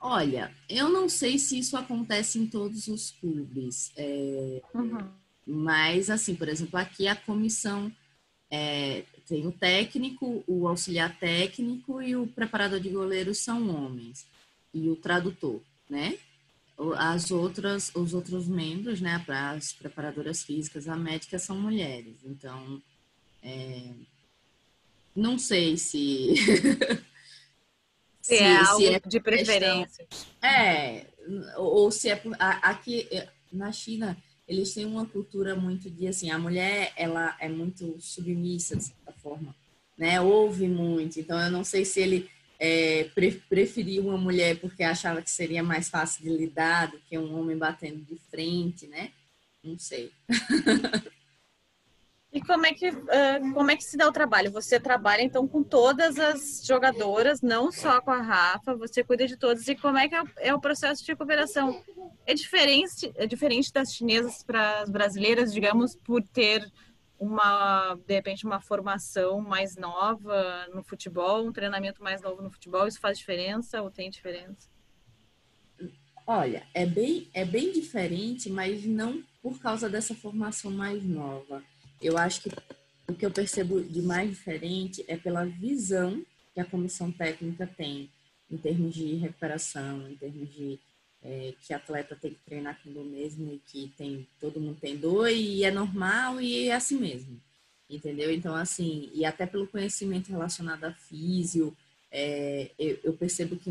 Olha, 0.00 0.54
eu 0.68 0.88
não 0.88 1.08
sei 1.08 1.38
se 1.38 1.58
isso 1.58 1.76
acontece 1.76 2.38
em 2.38 2.46
todos 2.46 2.86
os 2.86 3.10
clubes. 3.10 3.92
É, 3.96 4.62
uhum. 4.72 5.08
mas, 5.46 6.08
assim, 6.08 6.34
por 6.34 6.48
exemplo, 6.48 6.78
aqui 6.78 7.08
a 7.08 7.16
comissão 7.16 7.92
é, 8.50 9.04
tem 9.26 9.46
o 9.46 9.52
técnico, 9.52 10.42
o 10.46 10.68
auxiliar 10.68 11.18
técnico 11.18 12.00
e 12.00 12.14
o 12.14 12.26
preparador 12.26 12.80
de 12.80 12.88
goleiros 12.88 13.38
são 13.38 13.68
homens. 13.74 14.24
E 14.72 14.88
o 14.88 14.96
tradutor, 14.96 15.60
né? 15.90 16.16
As 16.96 17.30
outras, 17.30 17.90
os 17.94 18.14
outros 18.14 18.46
membros, 18.46 19.00
né? 19.00 19.24
As 19.28 19.72
preparadoras 19.72 20.42
físicas, 20.42 20.86
a 20.86 20.96
médica 20.96 21.38
são 21.38 21.58
mulheres. 21.58 22.16
Então, 22.24 22.80
é, 23.42 23.90
não 25.14 25.38
sei 25.38 25.76
se... 25.76 26.34
se, 28.22 28.36
se, 28.36 28.36
é 28.36 28.56
algo 28.56 28.76
se 28.76 28.86
é 28.86 29.00
de 29.00 29.20
preferência. 29.20 30.06
É, 30.40 31.06
ou 31.56 31.90
se 31.90 32.10
é... 32.10 32.22
Aqui, 32.38 33.08
na 33.52 33.72
China 33.72 34.16
eles 34.48 34.72
têm 34.72 34.86
uma 34.86 35.04
cultura 35.04 35.54
muito 35.54 35.90
de 35.90 36.08
assim, 36.08 36.30
a 36.30 36.38
mulher 36.38 36.92
ela 36.96 37.36
é 37.38 37.48
muito 37.48 38.00
submissa 38.00 38.76
de 38.76 38.84
certa 38.84 39.12
forma, 39.12 39.54
né? 39.96 40.20
Ouve 40.20 40.66
muito. 40.66 41.20
Então 41.20 41.38
eu 41.38 41.50
não 41.50 41.62
sei 41.62 41.84
se 41.84 42.00
ele 42.00 42.30
é, 42.58 43.04
pre 43.14 43.40
uma 44.00 44.16
mulher 44.16 44.58
porque 44.60 44.82
achava 44.82 45.22
que 45.22 45.30
seria 45.30 45.62
mais 45.62 45.88
fácil 45.88 46.22
de 46.22 46.30
lidar 46.30 46.90
do 46.90 46.98
que 46.98 47.16
um 47.18 47.38
homem 47.38 47.56
batendo 47.56 48.04
de 48.04 48.16
frente, 48.30 48.86
né? 48.86 49.10
Não 49.62 49.78
sei. 49.78 50.10
E 52.30 52.42
como 52.42 52.66
é 52.66 52.74
que 52.74 52.90
uh, 52.90 53.54
como 53.54 53.70
é 53.70 53.76
que 53.76 53.82
se 53.82 53.96
dá 53.96 54.06
o 54.06 54.12
trabalho? 54.12 54.52
Você 54.52 54.78
trabalha 54.78 55.22
então 55.22 55.48
com 55.48 55.62
todas 55.62 56.18
as 56.18 56.62
jogadoras, 56.64 57.40
não 57.40 57.72
só 57.72 58.02
com 58.02 58.10
a 58.10 58.20
Rafa, 58.20 58.76
você 58.76 59.02
cuida 59.02 59.26
de 59.26 59.36
todas. 59.36 59.66
E 59.66 59.74
como 59.74 59.96
é 59.96 60.08
que 60.08 60.14
é 60.14 60.22
o, 60.22 60.28
é 60.36 60.54
o 60.54 60.60
processo 60.60 61.04
de 61.04 61.16
cooperação? 61.16 61.82
É 62.26 62.34
diferente, 62.34 63.10
é 63.16 63.26
diferente 63.26 63.72
das 63.72 63.94
chinesas 63.94 64.42
para 64.42 64.82
as 64.82 64.90
brasileiras, 64.90 65.54
digamos, 65.54 65.96
por 65.96 66.22
ter 66.22 66.70
uma 67.18 67.94
de 68.06 68.14
repente 68.14 68.44
uma 68.44 68.60
formação 68.60 69.40
mais 69.40 69.76
nova 69.76 70.68
no 70.72 70.82
futebol, 70.82 71.46
um 71.46 71.52
treinamento 71.52 72.02
mais 72.02 72.22
novo 72.22 72.42
no 72.42 72.50
futebol, 72.50 72.86
isso 72.86 73.00
faz 73.00 73.18
diferença 73.18 73.82
ou 73.82 73.90
tem 73.90 74.10
diferença? 74.10 74.68
Olha, 76.26 76.66
é 76.74 76.84
bem 76.86 77.28
é 77.32 77.44
bem 77.44 77.72
diferente, 77.72 78.50
mas 78.50 78.84
não 78.84 79.22
por 79.42 79.58
causa 79.58 79.88
dessa 79.88 80.14
formação 80.14 80.70
mais 80.70 81.02
nova 81.02 81.62
eu 82.00 82.16
acho 82.16 82.42
que 82.42 82.50
o 83.08 83.14
que 83.14 83.26
eu 83.26 83.30
percebo 83.30 83.82
de 83.82 84.02
mais 84.02 84.30
diferente 84.30 85.04
é 85.08 85.16
pela 85.16 85.44
visão 85.44 86.24
que 86.54 86.60
a 86.60 86.64
comissão 86.64 87.10
técnica 87.10 87.66
tem 87.66 88.10
em 88.50 88.56
termos 88.56 88.94
de 88.94 89.14
recuperação, 89.16 90.08
em 90.08 90.16
termos 90.16 90.52
de 90.54 90.78
é, 91.22 91.54
que 91.60 91.72
atleta 91.72 92.16
tem 92.16 92.32
que 92.32 92.40
treinar 92.44 92.78
dor 92.84 93.04
mesmo 93.04 93.52
e 93.52 93.58
que 93.58 93.92
tem 93.96 94.26
todo 94.40 94.60
mundo 94.60 94.78
tem 94.80 94.96
dor 94.96 95.30
e 95.30 95.64
é 95.64 95.70
normal 95.70 96.40
e 96.40 96.68
é 96.68 96.74
assim 96.74 96.98
mesmo, 96.98 97.40
entendeu? 97.88 98.32
Então 98.32 98.54
assim 98.54 99.10
e 99.12 99.24
até 99.24 99.46
pelo 99.46 99.66
conhecimento 99.66 100.30
relacionado 100.30 100.84
a 100.84 100.92
físio, 100.92 101.76
é, 102.10 102.70
eu, 102.78 102.98
eu, 103.04 103.12
percebo 103.12 103.56
que 103.56 103.70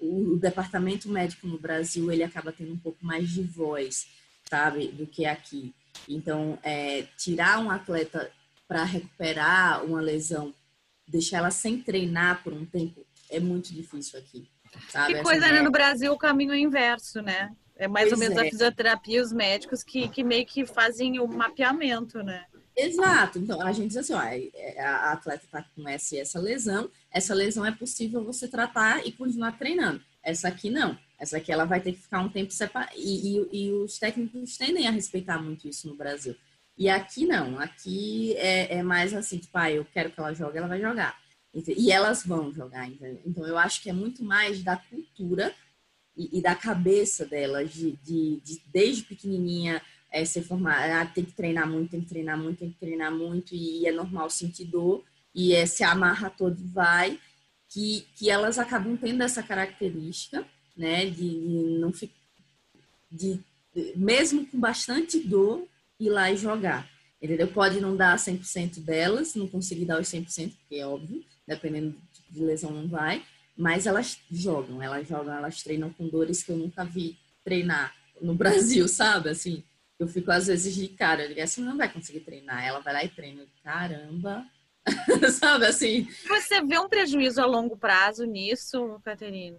o, 0.00 0.32
o 0.32 0.38
departamento 0.38 1.08
médico 1.08 1.46
no 1.46 1.58
Brasil 1.58 2.10
ele 2.10 2.22
acaba 2.22 2.52
tendo 2.52 2.72
um 2.72 2.78
pouco 2.78 3.04
mais 3.04 3.28
de 3.28 3.42
voz, 3.42 4.08
sabe, 4.48 4.88
do 4.88 5.06
que 5.06 5.26
aqui. 5.26 5.74
Então, 6.08 6.58
é, 6.62 7.02
tirar 7.16 7.58
um 7.58 7.70
atleta 7.70 8.30
para 8.68 8.84
recuperar 8.84 9.84
uma 9.84 10.00
lesão, 10.00 10.54
deixar 11.06 11.38
ela 11.38 11.50
sem 11.50 11.80
treinar 11.80 12.42
por 12.42 12.52
um 12.52 12.64
tempo, 12.64 13.04
é 13.30 13.40
muito 13.40 13.72
difícil 13.72 14.18
aqui. 14.18 14.48
Sabe? 14.88 15.14
Que 15.14 15.22
coisa, 15.22 15.48
né? 15.52 15.62
No 15.62 15.70
Brasil, 15.70 16.12
o 16.12 16.18
caminho 16.18 16.52
é 16.52 16.58
inverso, 16.58 17.20
né? 17.22 17.50
É 17.76 17.86
mais 17.86 18.08
pois 18.08 18.12
ou 18.12 18.18
menos 18.18 18.42
é. 18.42 18.46
a 18.46 18.50
fisioterapia 18.50 19.18
e 19.18 19.20
os 19.20 19.32
médicos 19.32 19.82
que, 19.82 20.08
que 20.08 20.24
meio 20.24 20.46
que 20.46 20.64
fazem 20.64 21.20
o 21.20 21.26
mapeamento, 21.26 22.22
né? 22.22 22.44
Exato. 22.76 23.38
Então, 23.38 23.60
a 23.60 23.72
gente 23.72 23.88
diz 23.88 23.96
assim, 23.96 24.12
ó, 24.12 24.22
é, 24.22 24.80
a 24.80 25.12
atleta 25.12 25.44
está 25.44 25.64
com 25.74 25.88
essa, 25.88 26.16
essa 26.16 26.38
lesão, 26.38 26.90
essa 27.10 27.34
lesão 27.34 27.64
é 27.64 27.72
possível 27.72 28.22
você 28.22 28.46
tratar 28.46 29.06
e 29.06 29.12
continuar 29.12 29.52
treinando. 29.52 30.02
Essa 30.22 30.48
aqui 30.48 30.68
não. 30.68 30.98
Essa 31.18 31.38
aqui 31.38 31.50
ela 31.50 31.64
vai 31.64 31.80
ter 31.80 31.92
que 31.92 32.02
ficar 32.02 32.20
um 32.20 32.28
tempo 32.28 32.52
separado. 32.52 32.92
E, 32.94 33.38
e, 33.38 33.48
e, 33.52 33.72
os 33.72 33.98
técnicos 33.98 34.58
tendem 34.58 34.86
a 34.86 34.90
respeitar 34.90 35.40
muito 35.40 35.66
isso 35.66 35.88
no 35.88 35.96
Brasil. 35.96 36.36
E 36.76 36.90
aqui 36.90 37.26
não. 37.26 37.58
Aqui 37.58 38.34
é, 38.36 38.76
é 38.76 38.82
mais 38.82 39.14
assim, 39.14 39.38
tipo, 39.38 39.56
ah, 39.56 39.70
eu 39.70 39.84
quero 39.84 40.10
que 40.10 40.20
ela 40.20 40.34
jogue, 40.34 40.58
ela 40.58 40.68
vai 40.68 40.80
jogar. 40.80 41.16
E 41.76 41.90
elas 41.90 42.24
vão 42.24 42.52
jogar. 42.52 42.88
Entendeu? 42.88 43.20
Então 43.24 43.46
eu 43.46 43.56
acho 43.56 43.82
que 43.82 43.90
é 43.90 43.92
muito 43.92 44.24
mais 44.24 44.62
da 44.62 44.76
cultura 44.76 45.54
e, 46.16 46.38
e 46.38 46.42
da 46.42 46.54
cabeça 46.54 47.26
delas, 47.26 47.72
de, 47.72 47.92
de, 48.02 48.40
de 48.40 48.62
desde 48.72 49.02
pequenininha 49.02 49.82
é, 50.10 50.24
ser 50.24 50.42
formada, 50.42 51.02
ah, 51.02 51.06
tem 51.06 51.24
que 51.24 51.32
treinar 51.32 51.68
muito, 51.68 51.90
tem 51.90 52.00
que 52.00 52.08
treinar 52.08 52.38
muito, 52.38 52.58
tem 52.58 52.70
que 52.70 52.78
treinar 52.78 53.12
muito, 53.12 53.54
e 53.54 53.86
é 53.86 53.92
normal 53.92 54.30
sentir 54.30 54.64
dor, 54.64 55.04
e 55.34 55.52
é, 55.52 55.66
se 55.66 55.84
amarra 55.84 56.30
todo 56.30 56.58
e 56.58 56.64
vai 56.64 57.20
que, 57.68 58.06
que 58.16 58.30
elas 58.30 58.58
acabam 58.58 58.96
tendo 58.96 59.22
essa 59.22 59.42
característica, 59.42 60.46
né, 60.76 61.04
de, 61.06 61.28
de 61.28 61.78
não 61.78 61.92
ficar, 61.92 62.14
de, 63.10 63.40
mesmo 63.94 64.46
com 64.46 64.58
bastante 64.58 65.18
dor, 65.18 65.66
ir 66.00 66.08
lá 66.08 66.30
e 66.30 66.36
jogar. 66.36 66.88
Entendeu? 67.20 67.48
Pode 67.48 67.80
não 67.80 67.96
dar 67.96 68.16
100% 68.16 68.80
delas, 68.80 69.34
não 69.34 69.48
conseguir 69.48 69.84
dar 69.84 70.00
os 70.00 70.08
100%, 70.08 70.52
porque 70.54 70.76
é 70.76 70.86
óbvio, 70.86 71.24
dependendo 71.46 71.90
do 71.90 72.00
tipo 72.12 72.32
de 72.32 72.44
lesão 72.44 72.70
não 72.70 72.88
vai, 72.88 73.24
mas 73.56 73.86
elas 73.86 74.18
jogam, 74.30 74.82
elas 74.82 75.06
jogam, 75.06 75.34
elas 75.34 75.62
treinam 75.62 75.92
com 75.92 76.08
dores 76.08 76.42
que 76.42 76.50
eu 76.50 76.56
nunca 76.56 76.84
vi 76.84 77.16
treinar 77.44 77.94
no 78.20 78.34
Brasil, 78.36 78.86
sabe? 78.88 79.30
Assim, 79.30 79.62
eu 79.98 80.06
fico 80.06 80.30
às 80.30 80.46
vezes 80.46 80.74
de 80.74 80.88
cara, 80.88 81.22
eu 81.22 81.28
digo 81.28 81.40
assim, 81.40 81.62
não 81.62 81.76
vai 81.76 81.90
conseguir 81.90 82.20
treinar. 82.20 82.64
Ela 82.64 82.80
vai 82.80 82.92
lá 82.92 83.04
e 83.04 83.08
treina. 83.08 83.46
Caramba, 83.62 84.46
Sabe 85.32 85.66
assim? 85.66 86.08
Você 86.26 86.62
vê 86.62 86.78
um 86.78 86.88
prejuízo 86.88 87.40
a 87.40 87.46
longo 87.46 87.76
prazo 87.76 88.24
nisso, 88.24 89.00
Caterina? 89.04 89.58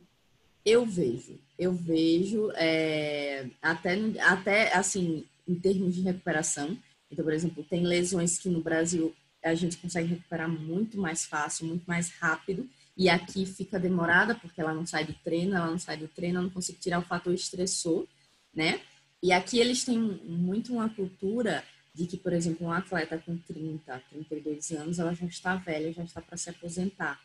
Eu 0.66 0.86
vejo, 0.86 1.40
eu 1.58 1.72
vejo 1.72 2.52
é, 2.56 3.46
até, 3.62 3.98
até 4.22 4.76
assim, 4.76 5.26
em 5.48 5.56
termos 5.56 5.96
de 5.96 6.02
recuperação. 6.02 6.78
Então, 7.10 7.24
por 7.24 7.34
exemplo, 7.34 7.64
tem 7.64 7.86
lesões 7.86 8.38
que 8.38 8.50
no 8.50 8.62
Brasil 8.62 9.16
a 9.44 9.56
gente 9.56 9.78
consegue 9.78 10.08
recuperar 10.10 10.50
muito 10.50 10.98
mais 10.98 11.26
fácil, 11.26 11.68
muito 11.68 11.86
mais 11.86 12.10
rápido, 12.10 12.70
e 12.96 13.10
aqui 13.10 13.46
fica 13.46 13.80
demorada 13.80 14.34
porque 14.34 14.60
ela 14.60 14.74
não 14.74 14.86
sai 14.86 15.06
do 15.06 15.14
treino, 15.14 15.56
ela 15.56 15.70
não 15.70 15.78
sai 15.78 15.98
do 15.98 16.08
treino, 16.08 16.38
ela 16.38 16.48
não 16.48 16.54
consegue 16.54 16.80
tirar 16.80 17.00
o 17.00 17.04
fator 17.04 17.34
estressor, 17.34 18.08
né? 18.54 18.82
E 19.22 19.32
aqui 19.32 19.60
eles 19.60 19.84
têm 19.84 20.00
muito 20.00 20.74
uma 20.74 20.90
cultura 20.90 21.64
de 21.94 22.06
que, 22.06 22.18
por 22.18 22.34
exemplo, 22.34 22.68
um 22.68 22.72
atleta 22.72 23.18
com 23.18 23.38
30, 23.38 24.04
32 24.10 24.72
anos, 24.72 25.00
ela 25.00 25.14
já 25.14 25.26
está 25.26 25.56
velha, 25.56 25.92
já 25.92 26.04
está 26.04 26.22
para 26.22 26.38
se 26.38 26.50
aposentar. 26.50 27.20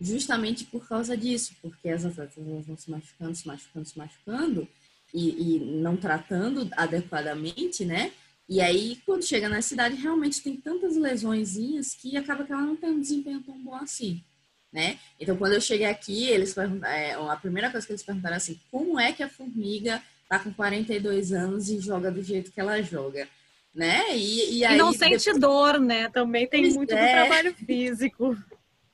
Justamente 0.00 0.64
por 0.64 0.86
causa 0.88 1.16
disso, 1.16 1.54
porque 1.60 1.88
as 1.88 2.04
atletas 2.04 2.34
vão 2.66 2.76
se 2.76 2.90
machucando, 2.90 3.34
se 3.34 3.46
machucando, 3.46 3.86
se 3.86 3.98
machucando 3.98 4.68
e, 5.12 5.56
e 5.56 5.60
não 5.60 5.96
tratando 5.96 6.68
adequadamente, 6.72 7.84
né? 7.84 8.12
E 8.52 8.60
aí, 8.60 8.98
quando 9.06 9.24
chega 9.24 9.48
na 9.48 9.62
cidade, 9.62 9.96
realmente 9.96 10.42
tem 10.42 10.56
tantas 10.56 10.94
lesõezinhas 10.94 11.94
que 11.94 12.18
acaba 12.18 12.44
que 12.44 12.52
ela 12.52 12.60
não 12.60 12.76
tem 12.76 12.90
um 12.90 13.00
desempenho 13.00 13.40
tão 13.40 13.58
bom 13.58 13.74
assim, 13.74 14.22
né? 14.70 14.98
Então, 15.18 15.38
quando 15.38 15.54
eu 15.54 15.60
cheguei 15.60 15.86
aqui, 15.86 16.28
eles 16.28 16.54
é, 16.84 17.14
a 17.14 17.36
primeira 17.36 17.70
coisa 17.70 17.86
que 17.86 17.92
eles 17.94 18.02
perguntaram 18.02 18.34
é 18.34 18.36
assim, 18.36 18.60
como 18.70 19.00
é 19.00 19.10
que 19.10 19.22
a 19.22 19.28
formiga 19.28 20.02
tá 20.28 20.38
com 20.38 20.52
42 20.52 21.32
anos 21.32 21.70
e 21.70 21.80
joga 21.80 22.10
do 22.10 22.22
jeito 22.22 22.52
que 22.52 22.60
ela 22.60 22.82
joga? 22.82 23.26
né? 23.74 24.14
E, 24.14 24.58
e, 24.58 24.64
aí, 24.66 24.74
e 24.74 24.78
não 24.78 24.92
sente 24.92 25.24
depois... 25.24 25.40
dor, 25.40 25.80
né? 25.80 26.10
Também 26.10 26.46
tem 26.46 26.60
pois 26.60 26.76
muito 26.76 26.92
é. 26.92 26.96
do 26.96 27.10
trabalho 27.10 27.54
físico. 27.54 28.36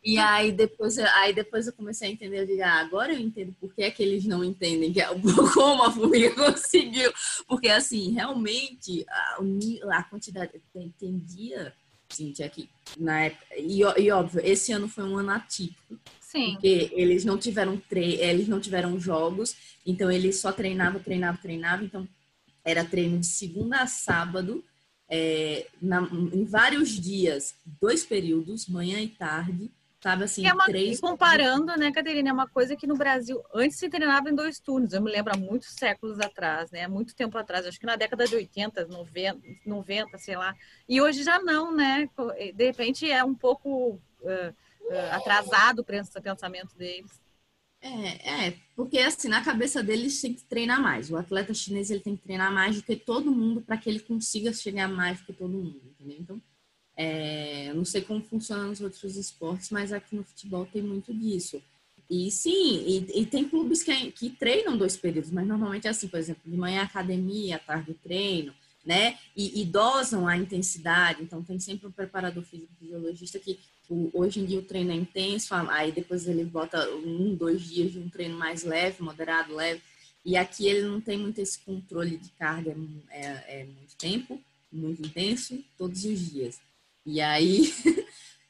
E 0.03 0.17
aí 0.17 0.53
depois, 0.53 0.99
aí 0.99 1.35
depois 1.35 1.67
eu 1.67 1.73
comecei 1.73 2.09
a 2.09 2.13
entender, 2.13 2.41
eu 2.41 2.47
digo, 2.47 2.63
ah, 2.63 2.81
agora 2.81 3.13
eu 3.13 3.19
entendo 3.19 3.55
por 3.61 3.75
que, 3.75 3.83
é 3.83 3.91
que 3.91 4.03
eles 4.03 4.25
não 4.25 4.45
entendem 4.45 4.93
que 4.93 5.01
é, 5.01 5.07
como 5.53 5.83
a 5.83 5.91
formiga 5.91 6.35
conseguiu. 6.35 7.13
Porque 7.47 7.69
assim, 7.69 8.13
realmente 8.13 9.05
a, 9.09 9.39
a 9.99 10.03
quantidade. 10.05 10.53
Tem, 10.73 10.95
tem 10.99 11.19
dia, 11.19 11.75
Cintia, 12.09 12.47
aqui 12.47 12.69
na 12.99 13.25
época. 13.25 13.47
E, 13.57 13.81
e 13.81 14.11
óbvio, 14.11 14.41
esse 14.45 14.73
ano 14.73 14.89
foi 14.89 15.05
um 15.05 15.19
ano 15.19 15.31
atípico. 15.31 15.99
Sim. 16.21 16.53
Porque 16.53 16.91
eles 16.93 17.25
não 17.25 17.39
tiveram 17.39 17.77
tre 17.77 18.17
eles 18.17 18.49
não 18.49 18.61
tiveram 18.61 18.99
jogos, 19.01 19.57
então 19.85 20.11
eles 20.11 20.39
só 20.41 20.53
treinavam, 20.53 21.01
treinavam, 21.01 21.41
treinavam. 21.41 21.87
Então 21.87 22.09
era 22.65 22.85
treino 22.85 23.19
de 23.19 23.27
segunda 23.27 23.81
a 23.81 23.87
sábado, 23.87 24.63
é, 25.09 25.67
na, 25.81 26.03
em 26.33 26.45
vários 26.45 26.91
dias, 26.91 27.55
dois 27.81 28.05
períodos, 28.05 28.69
manhã 28.69 29.01
e 29.01 29.09
tarde, 29.09 29.71
sabe 30.09 30.25
assim, 30.25 30.47
é 30.47 30.53
uma, 30.53 30.65
três. 30.65 31.01
Comparando, 31.01 31.77
né, 31.77 31.93
Caterina, 31.93 32.31
é 32.31 32.33
uma 32.33 32.49
coisa 32.49 32.75
que 32.75 32.87
no 32.87 32.97
Brasil 32.97 33.43
antes 33.55 33.79
se 33.79 33.89
treinava 33.89 34.31
em 34.31 34.35
dois 34.35 34.59
turnos. 34.59 34.93
Eu 34.93 35.03
me 35.03 35.11
lembro 35.11 35.35
há 35.35 35.37
muitos 35.37 35.75
séculos 35.75 36.19
atrás, 36.19 36.71
né? 36.71 36.89
Muito 36.89 37.15
tempo 37.15 37.37
atrás, 37.37 37.67
acho 37.67 37.79
que 37.79 37.87
na 37.87 37.97
década 37.97 38.27
de 38.27 38.35
80, 38.35 38.87
90, 38.87 39.41
90 39.67 40.19
sei 40.19 40.37
lá. 40.37 40.55
E 40.89 41.01
hoje 41.01 41.23
já 41.23 41.39
não, 41.39 41.75
né? 41.75 42.09
De 42.55 42.65
repente 42.65 43.11
é 43.11 43.23
um 43.23 43.35
pouco 43.35 44.01
uh, 44.21 44.55
uh, 44.83 45.13
atrasado 45.13 45.81
o 45.81 45.85
pensamento 45.85 46.75
deles. 46.77 47.21
É, 47.81 48.47
é, 48.47 48.55
porque 48.75 48.99
assim, 48.99 49.29
na 49.29 49.45
cabeça 49.45 49.83
deles 49.83 50.21
tem 50.21 50.35
que 50.35 50.43
treinar 50.45 50.81
mais. 50.81 51.11
O 51.11 51.17
atleta 51.17 51.55
chinês 51.55 51.91
ele 51.91 52.01
tem 52.01 52.17
que 52.17 52.23
treinar 52.23 52.53
mais 52.53 52.77
do 52.77 52.83
que 52.83 52.97
todo 52.97 53.31
mundo 53.31 53.61
para 53.61 53.77
que 53.77 53.89
ele 53.89 54.01
consiga 54.01 54.53
chegar 54.53 54.89
mais 54.89 55.21
do 55.21 55.27
que 55.27 55.33
todo 55.33 55.53
mundo, 55.53 55.81
entendeu? 55.85 56.17
Então, 56.19 56.43
é, 57.01 57.73
não 57.75 57.85
sei 57.85 58.03
como 58.03 58.21
funciona 58.21 58.65
nos 58.65 58.81
outros 58.81 59.17
esportes, 59.17 59.71
mas 59.71 59.93
aqui 59.93 60.17
no 60.17 60.25
futebol 60.25 60.67
tem 60.67 60.83
muito 60.83 61.15
disso. 61.15 61.63
E 62.11 62.29
sim, 62.29 62.85
e, 62.87 63.21
e 63.21 63.27
tem 63.27 63.49
clubes 63.49 63.85
que, 63.85 64.11
que 64.11 64.31
treinam 64.31 64.77
dois 64.77 64.97
períodos, 64.97 65.31
mas 65.31 65.47
normalmente 65.47 65.87
é 65.87 65.91
assim, 65.91 66.09
por 66.09 66.19
exemplo, 66.19 66.43
de 66.45 66.57
manhã 66.57 66.83
academia, 66.83 67.55
à 67.55 67.59
tarde 67.61 67.95
treino, 68.03 68.53
né? 68.85 69.17
E, 69.37 69.61
e 69.61 69.65
dosam 69.65 70.27
a 70.27 70.37
intensidade, 70.37 71.23
então 71.23 71.41
tem 71.41 71.61
sempre 71.61 71.87
um 71.87 71.93
preparador 71.93 72.43
físico 72.43 72.73
fisiologista 72.81 73.39
que 73.39 73.61
o, 73.89 74.11
hoje 74.13 74.41
em 74.41 74.45
dia 74.45 74.59
o 74.59 74.65
treino 74.65 74.91
é 74.91 74.97
intenso, 74.97 75.55
aí 75.55 75.93
depois 75.93 76.27
ele 76.27 76.45
bota 76.45 76.85
um, 76.97 77.33
dois 77.33 77.63
dias 77.63 77.93
de 77.93 78.01
um 78.01 78.09
treino 78.09 78.37
mais 78.37 78.65
leve, 78.65 79.03
moderado, 79.05 79.55
leve, 79.55 79.81
e 80.25 80.37
aqui 80.37 80.67
ele 80.67 80.83
não 80.83 81.01
tem 81.01 81.17
muito 81.17 81.39
esse 81.39 81.61
controle 81.61 82.17
de 82.17 82.31
carga, 82.31 82.77
é, 83.11 83.61
é 83.61 83.65
muito 83.67 83.95
tempo, 83.97 84.41
muito 84.73 85.01
intenso, 85.01 85.63
todos 85.77 86.05
os 86.05 86.33
dias. 86.33 86.61
E 87.11 87.23
aí, 87.23 87.73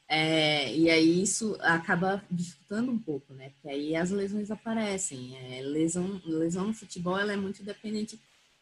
é, 0.09 0.75
e 0.75 0.89
aí 0.89 1.23
isso 1.23 1.57
acaba 1.61 2.21
dificultando 2.29 2.91
um 2.91 2.99
pouco, 2.99 3.33
né? 3.33 3.51
Porque 3.51 3.69
aí 3.69 3.95
as 3.95 4.11
lesões 4.11 4.51
aparecem. 4.51 5.37
É, 5.37 5.61
lesão, 5.61 6.21
lesão 6.25 6.67
no 6.67 6.73
futebol 6.73 7.17
ela 7.17 7.31
é 7.31 7.37
muito 7.37 7.63
dependente 7.63 8.19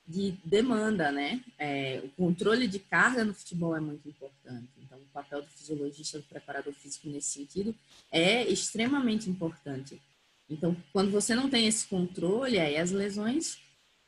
de 0.08 0.36
demanda, 0.46 1.12
né? 1.12 1.42
É, 1.58 2.00
o 2.04 2.10
controle 2.10 2.68
de 2.68 2.78
carga 2.78 3.26
no 3.26 3.34
futebol 3.34 3.76
é 3.76 3.80
muito 3.80 4.08
importante. 4.08 4.70
Então, 4.78 5.00
o 5.00 5.12
papel 5.12 5.42
do 5.42 5.48
fisiologista, 5.48 6.20
do 6.20 6.26
preparador 6.26 6.74
físico 6.74 7.10
nesse 7.10 7.30
sentido 7.30 7.76
é 8.12 8.48
extremamente 8.48 9.28
importante. 9.32 10.00
Então, 10.48 10.78
quando 10.94 11.10
você 11.10 11.34
não 11.34 11.50
tem 11.50 11.68
esse 11.68 11.88
controle, 11.88 12.60
aí 12.60 12.78
as 12.78 12.92
lesões 12.92 13.58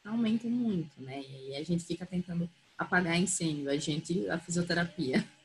aumentam 0.06 0.52
muito, 0.52 1.02
né? 1.02 1.20
E 1.20 1.36
aí 1.36 1.56
a 1.56 1.64
gente 1.64 1.84
fica 1.84 2.06
tentando 2.06 2.48
apagar 2.78 3.20
incêndio, 3.20 3.72
a 3.72 3.76
gente, 3.76 4.30
a 4.30 4.38
fisioterapia. 4.38 5.28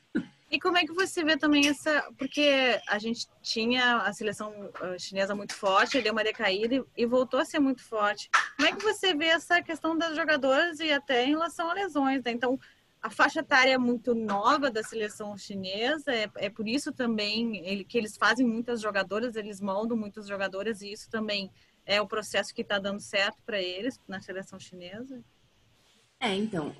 E 0.55 0.59
como 0.59 0.77
é 0.77 0.85
que 0.85 0.93
você 0.93 1.21
vê 1.21 1.35
também 1.35 1.67
essa. 1.67 2.09
Porque 2.17 2.79
a 2.87 2.97
gente 2.97 3.27
tinha 3.41 3.97
a 3.97 4.13
seleção 4.13 4.71
ah, 4.75 4.97
chinesa 4.97 5.35
muito 5.35 5.53
forte, 5.53 6.01
deu 6.01 6.13
uma 6.13 6.23
decaída 6.23 6.81
e 6.95 7.05
voltou 7.05 7.41
a 7.41 7.45
ser 7.45 7.59
muito 7.59 7.83
forte. 7.83 8.29
Como 8.55 8.69
é 8.69 8.71
que 8.71 8.81
você 8.81 9.13
vê 9.13 9.25
essa 9.25 9.61
questão 9.61 9.97
das 9.97 10.15
jogadoras 10.15 10.79
e 10.79 10.93
até 10.93 11.25
em 11.25 11.31
relação 11.31 11.69
a 11.69 11.73
lesões? 11.73 12.23
Né? 12.23 12.31
Então, 12.31 12.57
a 13.01 13.09
faixa 13.09 13.41
etária 13.41 13.73
é 13.73 13.77
muito 13.77 14.15
nova 14.15 14.71
da 14.71 14.81
seleção 14.81 15.37
chinesa, 15.37 16.13
é, 16.13 16.29
é 16.37 16.49
por 16.49 16.69
isso 16.69 16.93
também 16.93 17.83
que 17.83 17.97
eles 17.97 18.15
fazem 18.15 18.47
muitas 18.47 18.79
jogadoras, 18.79 19.35
eles 19.35 19.59
moldam 19.59 19.97
muitas 19.97 20.25
jogadoras 20.25 20.81
e 20.81 20.93
isso 20.93 21.09
também 21.09 21.51
é 21.85 22.01
o 22.01 22.07
processo 22.07 22.55
que 22.55 22.61
está 22.61 22.79
dando 22.79 23.01
certo 23.01 23.37
para 23.45 23.61
eles 23.61 23.99
na 24.07 24.21
seleção 24.21 24.57
chinesa? 24.57 25.21
É, 26.17 26.33
então, 26.33 26.73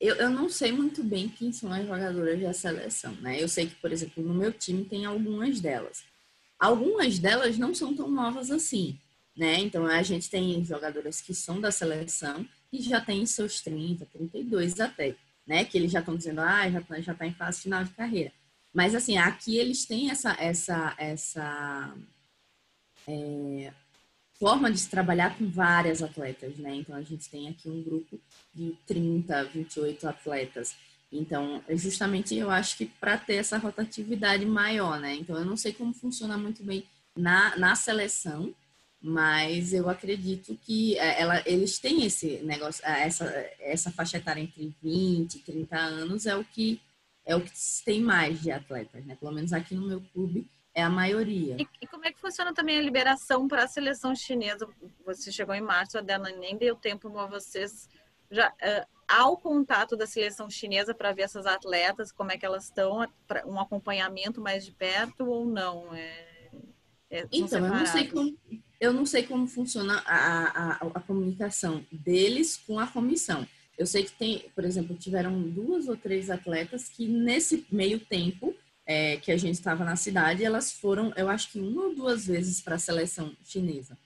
eu, 0.00 0.14
eu 0.16 0.30
não 0.30 0.48
sei 0.48 0.72
muito 0.72 1.02
bem 1.02 1.28
quem 1.28 1.52
são 1.52 1.72
as 1.72 1.86
jogadoras 1.86 2.40
da 2.40 2.52
seleção, 2.52 3.12
né? 3.16 3.42
Eu 3.42 3.48
sei 3.48 3.66
que, 3.66 3.74
por 3.76 3.92
exemplo, 3.92 4.22
no 4.22 4.34
meu 4.34 4.52
time 4.52 4.84
tem 4.84 5.04
algumas 5.06 5.60
delas. 5.60 6.04
Algumas 6.58 7.18
delas 7.18 7.58
não 7.58 7.74
são 7.74 7.94
tão 7.94 8.10
novas 8.10 8.50
assim, 8.50 8.98
né? 9.36 9.58
Então 9.60 9.86
a 9.86 10.02
gente 10.02 10.28
tem 10.28 10.64
jogadoras 10.64 11.20
que 11.20 11.34
são 11.34 11.60
da 11.60 11.70
seleção 11.70 12.46
e 12.72 12.82
já 12.82 13.00
tem 13.00 13.24
seus 13.26 13.60
30, 13.62 14.06
32 14.06 14.80
até, 14.80 15.16
né? 15.46 15.64
Que 15.64 15.78
eles 15.78 15.92
já 15.92 16.00
estão 16.00 16.16
dizendo, 16.16 16.40
ah, 16.40 16.70
já, 16.70 16.82
tá, 16.82 17.00
já 17.00 17.14
tá 17.14 17.26
em 17.26 17.34
fase 17.34 17.62
final 17.62 17.82
de 17.84 17.90
carreira. 17.90 18.32
Mas 18.72 18.94
assim, 18.94 19.16
aqui 19.16 19.56
eles 19.56 19.86
têm 19.86 20.10
essa, 20.10 20.36
essa, 20.38 20.94
essa 20.98 21.96
é, 23.08 23.72
forma 24.38 24.70
de 24.70 24.78
se 24.78 24.88
trabalhar 24.88 25.36
com 25.36 25.48
várias 25.48 26.02
atletas, 26.02 26.56
né? 26.56 26.76
Então 26.76 26.94
a 26.94 27.02
gente 27.02 27.28
tem 27.28 27.48
aqui 27.48 27.68
um 27.68 27.82
grupo 27.82 28.20
de 28.54 28.76
30, 28.86 29.44
28 29.44 30.08
atletas. 30.08 30.74
Então, 31.10 31.62
justamente 31.70 32.34
eu 32.34 32.50
acho 32.50 32.76
que 32.76 32.86
para 32.86 33.16
ter 33.16 33.36
essa 33.36 33.58
rotatividade 33.58 34.44
maior, 34.44 35.00
né? 35.00 35.14
Então 35.14 35.36
eu 35.36 35.44
não 35.44 35.56
sei 35.56 35.72
como 35.72 35.94
funciona 35.94 36.36
muito 36.36 36.62
bem 36.62 36.84
na, 37.16 37.56
na 37.56 37.74
seleção, 37.74 38.54
mas 39.00 39.72
eu 39.72 39.88
acredito 39.88 40.58
que 40.64 40.98
é, 40.98 41.20
ela, 41.20 41.42
eles 41.46 41.78
têm 41.78 42.04
esse 42.04 42.38
negócio, 42.38 42.84
é, 42.84 43.04
essa, 43.04 43.24
essa 43.60 43.90
faixa 43.90 44.16
etária 44.16 44.40
entre 44.40 44.74
20 44.82 45.36
e 45.36 45.38
30 45.40 45.76
anos 45.76 46.26
é 46.26 46.36
o 46.36 46.44
que 46.44 46.80
é 47.24 47.34
o 47.34 47.40
que 47.40 47.50
tem 47.84 48.00
mais 48.00 48.40
de 48.40 48.52
atletas, 48.52 49.04
né? 49.04 49.16
Pelo 49.18 49.32
menos 49.32 49.52
aqui 49.52 49.74
no 49.74 49.86
meu 49.86 50.00
clube 50.12 50.46
é 50.72 50.82
a 50.82 50.90
maioria. 50.90 51.56
E, 51.58 51.66
funciona 52.26 52.52
também 52.52 52.78
a 52.78 52.82
liberação 52.82 53.46
para 53.46 53.64
a 53.64 53.68
seleção 53.68 54.14
chinesa? 54.14 54.68
Você 55.04 55.30
chegou 55.30 55.54
em 55.54 55.60
março, 55.60 55.96
a 55.96 56.00
Dana 56.00 56.30
nem 56.30 56.56
deu 56.56 56.74
tempo 56.74 57.10
para 57.10 57.26
vocês. 57.26 57.88
Já, 58.30 58.48
uh, 58.48 58.86
há 59.06 59.28
o 59.28 59.36
contato 59.36 59.96
da 59.96 60.06
seleção 60.06 60.50
chinesa 60.50 60.92
para 60.92 61.12
ver 61.12 61.22
essas 61.22 61.46
atletas, 61.46 62.10
como 62.10 62.32
é 62.32 62.36
que 62.36 62.44
elas 62.44 62.64
estão, 62.64 63.06
um 63.46 63.60
acompanhamento 63.60 64.40
mais 64.40 64.64
de 64.64 64.72
perto 64.72 65.26
ou 65.26 65.46
não? 65.46 65.94
É, 65.94 66.50
é, 67.10 67.28
então, 67.32 67.64
eu 67.64 67.72
não, 67.72 67.86
sei 67.86 68.08
como, 68.08 68.38
eu 68.80 68.92
não 68.92 69.06
sei 69.06 69.22
como 69.22 69.46
funciona 69.46 70.02
a, 70.04 70.16
a, 70.16 70.72
a 70.94 71.00
comunicação 71.00 71.86
deles 71.92 72.56
com 72.56 72.80
a 72.80 72.86
comissão. 72.88 73.46
Eu 73.78 73.86
sei 73.86 74.04
que 74.04 74.12
tem, 74.12 74.50
por 74.54 74.64
exemplo, 74.64 74.96
tiveram 74.96 75.40
duas 75.42 75.86
ou 75.86 75.96
três 75.96 76.30
atletas 76.30 76.88
que 76.88 77.06
nesse 77.06 77.64
meio 77.70 78.00
tempo 78.00 78.54
é, 78.86 79.16
que 79.16 79.32
a 79.32 79.36
gente 79.36 79.54
estava 79.54 79.84
na 79.84 79.96
cidade, 79.96 80.44
elas 80.44 80.72
foram, 80.72 81.12
eu 81.16 81.28
acho 81.28 81.50
que 81.50 81.58
uma 81.58 81.86
ou 81.86 81.94
duas 81.94 82.26
vezes 82.26 82.60
para 82.60 82.76
a 82.76 82.78
seleção 82.78 83.36
chinesa. 83.44 83.98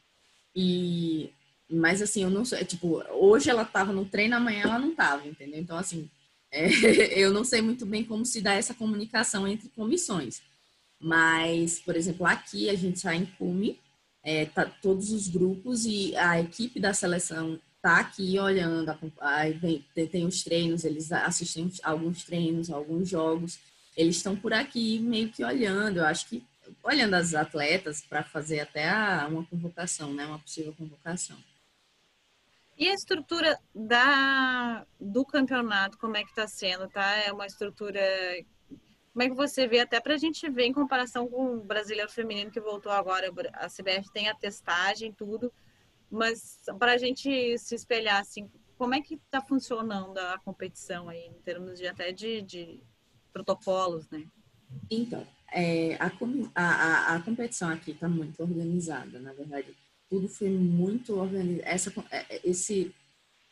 E 0.56 1.30
mas 1.72 2.02
assim, 2.02 2.24
eu 2.24 2.30
não 2.30 2.44
sei, 2.44 2.64
tipo, 2.64 3.00
hoje 3.12 3.48
ela 3.48 3.62
estava 3.62 3.92
no 3.92 4.04
treino, 4.04 4.34
amanhã 4.34 4.62
ela 4.62 4.78
não 4.78 4.90
estava, 4.90 5.24
entendeu? 5.28 5.60
Então 5.60 5.78
assim, 5.78 6.10
é, 6.50 6.68
eu 7.18 7.32
não 7.32 7.44
sei 7.44 7.60
muito 7.62 7.86
bem 7.86 8.02
como 8.04 8.24
se 8.26 8.40
dá 8.40 8.54
essa 8.54 8.74
comunicação 8.74 9.46
entre 9.46 9.68
comissões. 9.68 10.42
Mas, 10.98 11.78
por 11.78 11.96
exemplo, 11.96 12.26
aqui 12.26 12.68
a 12.68 12.74
gente 12.74 12.96
está 12.96 13.14
em 13.14 13.24
Cume, 13.24 13.78
é, 14.22 14.46
tá 14.46 14.66
todos 14.66 15.12
os 15.12 15.28
grupos 15.28 15.86
e 15.86 16.14
a 16.16 16.40
equipe 16.40 16.80
da 16.80 16.92
seleção 16.92 17.58
tá 17.80 18.00
aqui 18.00 18.38
olhando, 18.38 18.94
aí 19.20 19.52
vem, 19.54 19.84
tem 20.08 20.26
os 20.26 20.42
treinos, 20.42 20.84
eles 20.84 21.10
assistem 21.12 21.70
alguns 21.82 22.24
treinos, 22.24 22.70
alguns 22.70 23.08
jogos 23.08 23.58
eles 23.96 24.16
estão 24.16 24.36
por 24.36 24.52
aqui 24.52 24.98
meio 24.98 25.30
que 25.30 25.44
olhando, 25.44 25.98
eu 25.98 26.06
acho 26.06 26.28
que 26.28 26.44
olhando 26.82 27.14
as 27.14 27.34
atletas 27.34 28.00
para 28.00 28.22
fazer 28.22 28.60
até 28.60 28.88
a, 28.88 29.26
uma 29.28 29.44
convocação, 29.44 30.12
né, 30.12 30.26
uma 30.26 30.38
possível 30.38 30.74
convocação. 30.74 31.36
E 32.80 32.88
a 32.88 32.94
estrutura 32.94 33.58
da, 33.74 34.86
do 34.98 35.22
campeonato, 35.22 35.98
como 35.98 36.16
é 36.16 36.22
que 36.22 36.30
está 36.30 36.46
sendo, 36.46 36.88
tá? 36.88 37.14
É 37.16 37.30
uma 37.30 37.44
estrutura. 37.44 38.00
Como 39.12 39.22
é 39.22 39.28
que 39.28 39.34
você 39.34 39.66
vê, 39.66 39.80
até 39.80 40.00
para 40.00 40.14
a 40.14 40.16
gente 40.16 40.48
ver 40.48 40.64
em 40.64 40.72
comparação 40.72 41.28
com 41.28 41.56
o 41.56 41.60
brasileiro 41.62 42.10
feminino 42.10 42.50
que 42.50 42.58
voltou 42.58 42.90
agora, 42.90 43.30
a 43.52 43.66
CBF 43.66 44.10
tem 44.14 44.30
a 44.30 44.34
testagem, 44.34 45.12
tudo, 45.12 45.52
mas 46.10 46.62
para 46.78 46.92
a 46.92 46.96
gente 46.96 47.58
se 47.58 47.74
espelhar, 47.74 48.20
assim, 48.20 48.50
como 48.78 48.94
é 48.94 49.02
que 49.02 49.16
está 49.16 49.42
funcionando 49.42 50.16
a 50.16 50.38
competição 50.38 51.10
aí, 51.10 51.26
em 51.26 51.42
termos 51.42 51.78
de 51.78 51.86
até 51.86 52.12
de, 52.12 52.40
de 52.40 52.80
protocolos, 53.32 54.08
né? 54.10 54.24
Então, 54.90 55.26
é, 55.52 55.96
a, 55.96 56.10
a, 56.54 57.16
a, 57.16 57.22
competição 57.22 57.70
aqui 57.70 57.90
está 57.90 58.08
muito 58.08 58.40
organizada, 58.40 59.18
na 59.18 59.32
verdade. 59.32 59.68
Tudo 60.08 60.28
foi 60.28 60.48
muito 60.48 61.16
organizado. 61.16 61.68
Essa, 61.68 61.92
é, 62.10 62.36
é, 62.36 62.40
esse, 62.44 62.94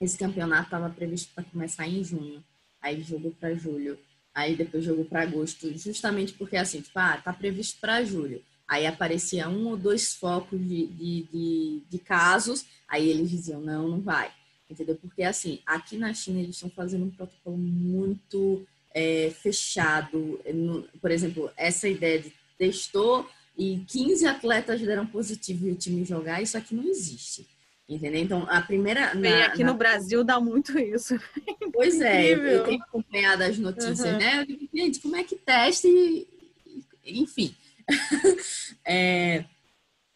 esse 0.01 0.19
campeonato 0.19 0.65
estava 0.65 0.91
previsto 0.91 1.33
para 1.35 1.45
começar 1.45 1.87
em 1.89 2.03
junho, 2.05 2.43
aí 2.81 3.03
jogou 3.03 3.33
para 3.33 3.55
julho, 3.55 3.99
aí 4.35 4.55
depois 4.57 4.85
jogou 4.85 5.05
para 5.05 5.23
agosto, 5.23 5.77
justamente 5.77 6.33
porque 6.35 6.57
assim, 6.57 6.81
tipo, 6.81 6.99
ah, 6.99 7.17
tá 7.19 7.33
previsto 7.33 7.81
para 7.81 8.05
julho. 8.05 8.43
Aí 8.67 8.87
aparecia 8.87 9.49
um 9.49 9.69
ou 9.69 9.77
dois 9.77 10.15
focos 10.15 10.61
de, 10.61 10.87
de, 10.89 11.23
de, 11.23 11.83
de 11.89 11.99
casos, 11.99 12.67
aí 12.87 13.09
eles 13.09 13.31
diziam, 13.31 13.61
não, 13.61 13.89
não 13.89 14.01
vai. 14.01 14.31
Entendeu? 14.71 14.95
Porque 14.97 15.23
assim, 15.23 15.61
aqui 15.65 15.97
na 15.97 16.13
China 16.13 16.41
eles 16.41 16.55
estão 16.55 16.69
fazendo 16.69 17.07
um 17.07 17.11
protocolo 17.11 17.57
muito 17.57 18.67
é, 18.95 19.31
fechado. 19.31 20.41
Por 21.01 21.11
exemplo, 21.11 21.51
essa 21.57 21.89
ideia 21.89 22.21
de 22.21 22.33
testou 22.57 23.29
e 23.57 23.85
15 23.89 24.27
atletas 24.27 24.81
deram 24.81 25.07
positivo 25.07 25.67
e 25.67 25.73
o 25.73 25.77
time 25.77 26.05
jogar, 26.05 26.43
isso 26.43 26.57
aqui 26.57 26.75
não 26.75 26.85
existe. 26.85 27.47
Entendeu? 27.89 28.21
Então, 28.21 28.47
a 28.51 28.61
primeira. 28.61 29.15
Na, 29.15 29.47
aqui 29.47 29.65
na... 29.65 29.73
no 29.73 29.79
Brasil 29.79 30.23
dá 30.23 30.39
muito 30.39 30.79
isso. 30.79 31.19
Pois 31.73 32.01
é, 32.01 32.33
eu, 32.33 32.65
tenho 32.65 32.83
acompanhado 32.83 33.45
as 33.45 33.57
notícias, 33.57 34.01
uhum. 34.01 34.19
né? 34.19 34.41
Eu 34.41 34.47
digo, 34.47 34.69
gente, 34.75 34.99
como 34.99 35.15
é 35.15 35.23
que 35.23 35.37
teste? 35.37 36.27
Enfim. 37.07 37.55
é, 38.85 39.45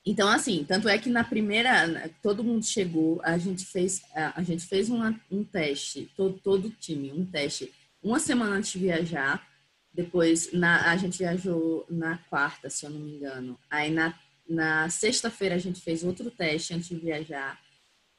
então, 0.04 0.28
assim, 0.28 0.64
tanto 0.66 0.88
é 0.88 0.98
que 0.98 1.08
na 1.08 1.22
primeira, 1.22 2.10
todo 2.20 2.42
mundo 2.42 2.64
chegou, 2.64 3.20
a 3.22 3.38
gente 3.38 3.64
fez, 3.64 4.02
a 4.12 4.42
gente 4.42 4.66
fez 4.66 4.90
uma, 4.90 5.18
um 5.30 5.44
teste, 5.44 6.10
todo, 6.16 6.36
todo 6.42 6.66
o 6.66 6.70
time, 6.70 7.12
um 7.12 7.24
teste 7.24 7.72
uma 8.02 8.18
semana 8.18 8.56
antes 8.56 8.72
de 8.72 8.78
viajar. 8.78 9.46
Depois, 9.92 10.52
na, 10.52 10.90
a 10.90 10.96
gente 10.96 11.18
viajou 11.18 11.86
na 11.88 12.18
quarta, 12.30 12.70
se 12.70 12.84
eu 12.84 12.90
não 12.90 13.00
me 13.00 13.16
engano. 13.16 13.58
Aí, 13.70 13.90
na 13.90 14.14
Na 14.48 14.90
sexta-feira 14.90 15.54
a 15.54 15.58
gente 15.58 15.80
fez 15.80 16.02
outro 16.02 16.30
teste 16.30 16.74
antes 16.74 16.88
de 16.88 16.96
viajar. 16.96 17.58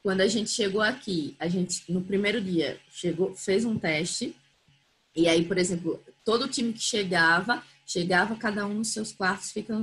Quando 0.02 0.22
a 0.22 0.26
gente 0.26 0.50
chegou 0.50 0.80
aqui, 0.80 1.36
a 1.38 1.48
gente 1.48 1.84
no 1.92 2.00
primeiro 2.00 2.40
dia 2.40 2.80
chegou, 2.90 3.34
fez 3.34 3.64
um 3.64 3.78
teste. 3.78 4.34
E 5.14 5.28
aí, 5.28 5.44
por 5.44 5.58
exemplo, 5.58 6.02
todo 6.24 6.48
time 6.48 6.72
que 6.72 6.82
chegava, 6.82 7.62
chegava 7.86 8.36
cada 8.36 8.66
um 8.66 8.74
nos 8.74 8.88
seus 8.88 9.12
quartos, 9.12 9.52
fica, 9.52 9.74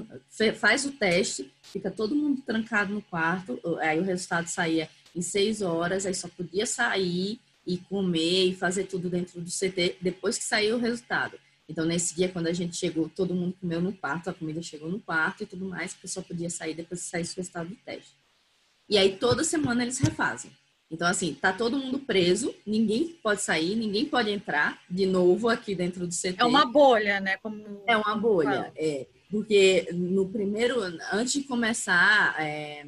faz 0.57 0.85
o 0.85 0.91
teste, 0.91 1.51
fica 1.61 1.89
todo 1.91 2.15
mundo 2.15 2.41
trancado 2.41 2.93
no 2.93 3.01
quarto. 3.01 3.59
Aí 3.79 3.99
o 3.99 4.03
resultado 4.03 4.47
saía 4.47 4.89
em 5.15 5.21
seis 5.21 5.61
horas, 5.61 6.05
aí 6.05 6.13
só 6.13 6.27
podia 6.27 6.65
sair 6.65 7.39
e 7.65 7.77
comer 7.77 8.45
e 8.47 8.55
fazer 8.55 8.85
tudo 8.85 9.09
dentro 9.09 9.39
do 9.41 9.49
CT 9.49 9.97
depois 10.01 10.37
que 10.37 10.43
saiu 10.43 10.77
o 10.77 10.79
resultado. 10.79 11.37
Então, 11.69 11.85
nesse 11.85 12.13
dia, 12.15 12.27
quando 12.27 12.47
a 12.47 12.53
gente 12.53 12.75
chegou, 12.75 13.07
todo 13.07 13.33
mundo 13.33 13.55
comeu 13.59 13.79
no 13.79 13.93
quarto, 13.93 14.29
a 14.29 14.33
comida 14.33 14.61
chegou 14.61 14.89
no 14.89 14.99
quarto 14.99 15.43
e 15.43 15.45
tudo 15.45 15.65
mais, 15.65 15.93
porque 15.93 16.07
só 16.07 16.21
podia 16.21 16.49
sair 16.49 16.73
depois 16.73 17.03
que 17.03 17.09
saísse 17.09 17.33
o 17.33 17.37
resultado 17.37 17.69
do 17.69 17.75
teste. 17.75 18.11
E 18.89 18.97
aí, 18.97 19.15
toda 19.15 19.43
semana 19.43 19.83
eles 19.83 19.97
refazem. 19.99 20.51
Então, 20.91 21.07
assim, 21.07 21.33
tá 21.33 21.53
todo 21.53 21.77
mundo 21.77 21.99
preso, 21.99 22.53
ninguém 22.67 23.07
pode 23.23 23.41
sair, 23.41 23.77
ninguém 23.77 24.05
pode 24.05 24.29
entrar 24.29 24.81
de 24.89 25.05
novo 25.05 25.47
aqui 25.47 25.73
dentro 25.73 26.05
do 26.05 26.13
CT. 26.13 26.35
É 26.37 26.43
uma 26.43 26.65
bolha, 26.65 27.21
né? 27.21 27.37
Como... 27.37 27.81
É 27.87 27.95
uma 27.95 28.17
bolha, 28.17 28.73
é. 28.75 29.07
Porque 29.29 29.87
no 29.93 30.27
primeiro, 30.27 30.81
antes 31.13 31.31
de 31.31 31.43
começar, 31.43 32.35
é, 32.37 32.85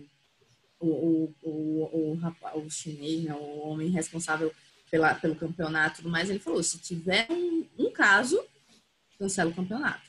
o, 0.78 0.88
o, 0.88 1.36
o, 1.42 2.20
o, 2.54 2.60
o 2.66 2.70
chinês, 2.70 3.24
né, 3.24 3.34
o 3.34 3.60
homem 3.70 3.90
responsável 3.90 4.52
pela, 4.94 5.16
pelo 5.16 5.34
campeonato 5.34 5.96
e 5.96 5.98
tudo 6.04 6.12
mais, 6.12 6.30
ele 6.30 6.38
falou: 6.38 6.62
se 6.62 6.78
tiver 6.78 7.26
um, 7.28 7.66
um 7.80 7.90
caso, 7.90 8.40
cancela 9.18 9.50
o 9.50 9.54
campeonato. 9.54 10.04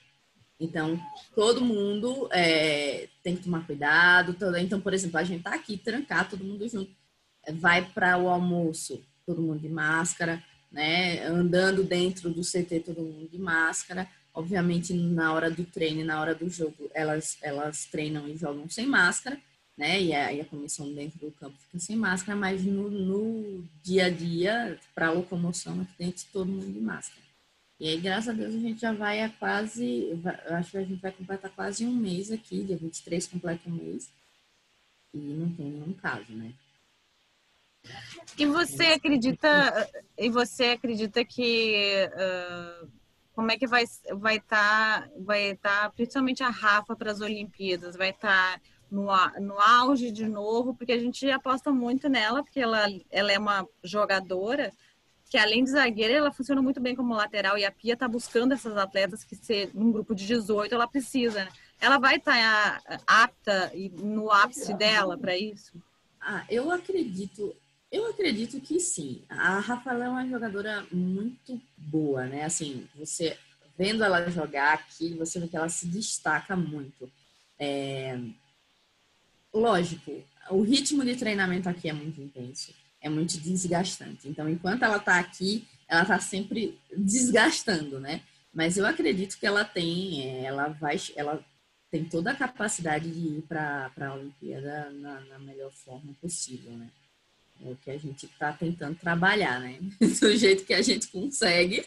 Então, 0.60 1.00
todo 1.34 1.64
mundo 1.64 2.28
é, 2.30 3.08
tem 3.22 3.34
que 3.34 3.44
tomar 3.44 3.64
cuidado. 3.64 4.34
Todo, 4.34 4.58
então, 4.58 4.78
por 4.78 4.92
exemplo, 4.92 5.18
a 5.18 5.24
gente 5.24 5.42
tá 5.42 5.54
aqui 5.54 5.78
trancar 5.78 6.28
todo 6.28 6.44
mundo 6.44 6.68
junto. 6.68 6.94
Vai 7.54 7.82
para 7.92 8.18
o 8.18 8.28
almoço, 8.28 9.02
todo 9.24 9.40
mundo 9.40 9.60
de 9.60 9.70
máscara, 9.70 10.44
né? 10.70 11.26
Andando 11.26 11.82
dentro 11.82 12.28
do 12.28 12.42
CT, 12.42 12.80
todo 12.80 13.00
mundo 13.00 13.26
de 13.26 13.38
máscara. 13.38 14.06
Obviamente, 14.34 14.92
na 14.92 15.32
hora 15.32 15.50
do 15.50 15.64
treino 15.64 16.02
e 16.02 16.04
na 16.04 16.20
hora 16.20 16.34
do 16.34 16.50
jogo, 16.50 16.90
elas, 16.92 17.38
elas 17.40 17.86
treinam 17.86 18.28
e 18.28 18.36
jogam 18.36 18.68
sem 18.68 18.86
máscara 18.86 19.40
né? 19.76 20.00
E 20.00 20.12
aí 20.12 20.40
a 20.40 20.44
comissão 20.44 20.92
dentro 20.92 21.18
do 21.18 21.32
campo 21.32 21.56
fica 21.58 21.78
sem 21.78 21.96
máscara, 21.96 22.38
mas 22.38 22.64
no, 22.64 22.88
no 22.90 23.64
dia 23.82 24.06
a 24.06 24.10
dia, 24.10 24.78
para 24.94 25.10
locomoção, 25.10 25.80
aqui 25.80 25.92
dentro, 25.98 26.24
todo 26.32 26.50
mundo 26.50 26.72
de 26.72 26.80
máscara. 26.80 27.24
E 27.78 27.88
aí, 27.88 28.00
graças 28.00 28.28
a 28.28 28.32
Deus, 28.32 28.54
a 28.54 28.58
gente 28.58 28.80
já 28.80 28.92
vai 28.92 29.20
a 29.20 29.28
quase, 29.28 30.08
acho 30.50 30.70
que 30.70 30.78
a 30.78 30.84
gente 30.84 31.02
vai 31.02 31.10
completar 31.10 31.50
quase 31.50 31.84
um 31.84 31.94
mês 31.94 32.30
aqui, 32.30 32.62
dia 32.62 32.76
23 32.76 33.26
completa 33.26 33.68
um 33.68 33.72
mês, 33.72 34.10
e 35.12 35.18
não 35.18 35.50
tem 35.50 35.66
nenhum 35.66 35.92
caso, 35.92 36.32
né? 36.32 36.52
E 38.38 38.46
você 38.46 38.84
acredita, 38.86 39.90
e 40.16 40.30
você 40.30 40.66
acredita 40.66 41.24
que 41.24 42.08
uh, 42.14 42.88
como 43.34 43.50
é 43.50 43.58
que 43.58 43.66
vai 43.66 43.84
vai 44.14 44.36
estar, 44.36 45.02
tá, 45.02 45.10
vai 45.18 45.50
estar 45.50 45.82
tá, 45.82 45.90
principalmente 45.90 46.42
a 46.42 46.48
Rafa 46.48 46.96
para 46.96 47.10
as 47.10 47.20
Olimpíadas, 47.20 47.96
vai 47.96 48.10
estar 48.10 48.58
tá 48.58 48.60
no, 48.94 49.06
no 49.40 49.60
auge 49.60 50.12
de 50.12 50.28
novo, 50.28 50.74
porque 50.74 50.92
a 50.92 50.98
gente 50.98 51.28
aposta 51.28 51.72
muito 51.72 52.08
nela, 52.08 52.44
porque 52.44 52.60
ela, 52.60 52.86
ela 53.10 53.32
é 53.32 53.38
uma 53.38 53.66
jogadora 53.82 54.72
que 55.28 55.36
além 55.36 55.64
de 55.64 55.70
zagueira, 55.70 56.14
ela 56.14 56.30
funciona 56.30 56.62
muito 56.62 56.80
bem 56.80 56.94
como 56.94 57.14
lateral 57.14 57.58
e 57.58 57.64
a 57.64 57.72
Pia 57.72 57.94
está 57.94 58.06
buscando 58.06 58.52
essas 58.52 58.76
atletas 58.76 59.24
que 59.24 59.34
ser 59.34 59.70
num 59.74 59.90
grupo 59.90 60.14
de 60.14 60.24
18 60.26 60.72
ela 60.72 60.86
precisa. 60.86 61.44
Né? 61.44 61.50
Ela 61.80 61.98
vai 61.98 62.16
estar 62.16 62.80
tá 62.80 63.00
apta 63.04 63.72
e 63.74 63.88
no 63.88 64.30
ápice 64.30 64.72
dela 64.74 65.18
para 65.18 65.36
isso? 65.36 65.72
Ah, 66.20 66.44
eu 66.48 66.70
acredito, 66.70 67.54
eu 67.90 68.06
acredito 68.06 68.60
que 68.60 68.78
sim. 68.78 69.24
A 69.28 69.58
Rafaela 69.58 70.04
é 70.04 70.08
uma 70.08 70.28
jogadora 70.28 70.86
muito 70.92 71.60
boa, 71.76 72.26
né? 72.26 72.44
Assim, 72.44 72.88
você 72.94 73.36
vendo 73.76 74.04
ela 74.04 74.30
jogar 74.30 74.74
aqui, 74.74 75.14
você 75.14 75.40
vê 75.40 75.48
que 75.48 75.56
ela 75.56 75.68
se 75.68 75.88
destaca 75.88 76.54
muito. 76.54 77.10
É, 77.58 78.18
lógico, 79.54 80.22
o 80.50 80.62
ritmo 80.62 81.04
de 81.04 81.16
treinamento 81.16 81.68
aqui 81.68 81.88
é 81.88 81.92
muito 81.92 82.20
intenso, 82.20 82.74
é 83.00 83.08
muito 83.08 83.38
desgastante. 83.38 84.28
Então, 84.28 84.48
enquanto 84.48 84.82
ela 84.82 84.96
está 84.96 85.18
aqui, 85.18 85.66
ela 85.88 86.02
está 86.02 86.18
sempre 86.18 86.78
desgastando, 86.96 88.00
né? 88.00 88.22
Mas 88.52 88.76
eu 88.76 88.86
acredito 88.86 89.38
que 89.38 89.46
ela 89.46 89.64
tem, 89.64 90.22
é, 90.22 90.44
ela 90.44 90.68
vai, 90.68 90.96
ela 91.16 91.44
tem 91.90 92.04
toda 92.04 92.30
a 92.30 92.36
capacidade 92.36 93.10
de 93.10 93.38
ir 93.38 93.42
para 93.42 93.90
a 94.00 94.14
Olimpíada 94.14 94.90
na, 94.90 95.20
na, 95.20 95.38
melhor 95.38 95.72
forma 95.72 96.12
possível, 96.20 96.72
né? 96.72 96.88
É 97.64 97.70
o 97.70 97.76
que 97.76 97.90
a 97.90 97.98
gente 97.98 98.26
está 98.26 98.52
tentando 98.52 98.96
trabalhar, 98.98 99.60
né? 99.60 99.78
Do 100.20 100.36
jeito 100.36 100.64
que 100.64 100.74
a 100.74 100.82
gente 100.82 101.08
consegue 101.08 101.86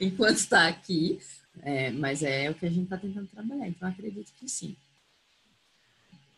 enquanto 0.00 0.36
está 0.36 0.68
aqui, 0.68 1.18
é, 1.62 1.90
mas 1.90 2.22
é 2.22 2.48
o 2.50 2.54
que 2.54 2.66
a 2.66 2.70
gente 2.70 2.84
está 2.84 2.96
tentando 2.96 3.26
trabalhar. 3.26 3.66
Então, 3.68 3.88
acredito 3.88 4.32
que 4.34 4.48
sim. 4.48 4.76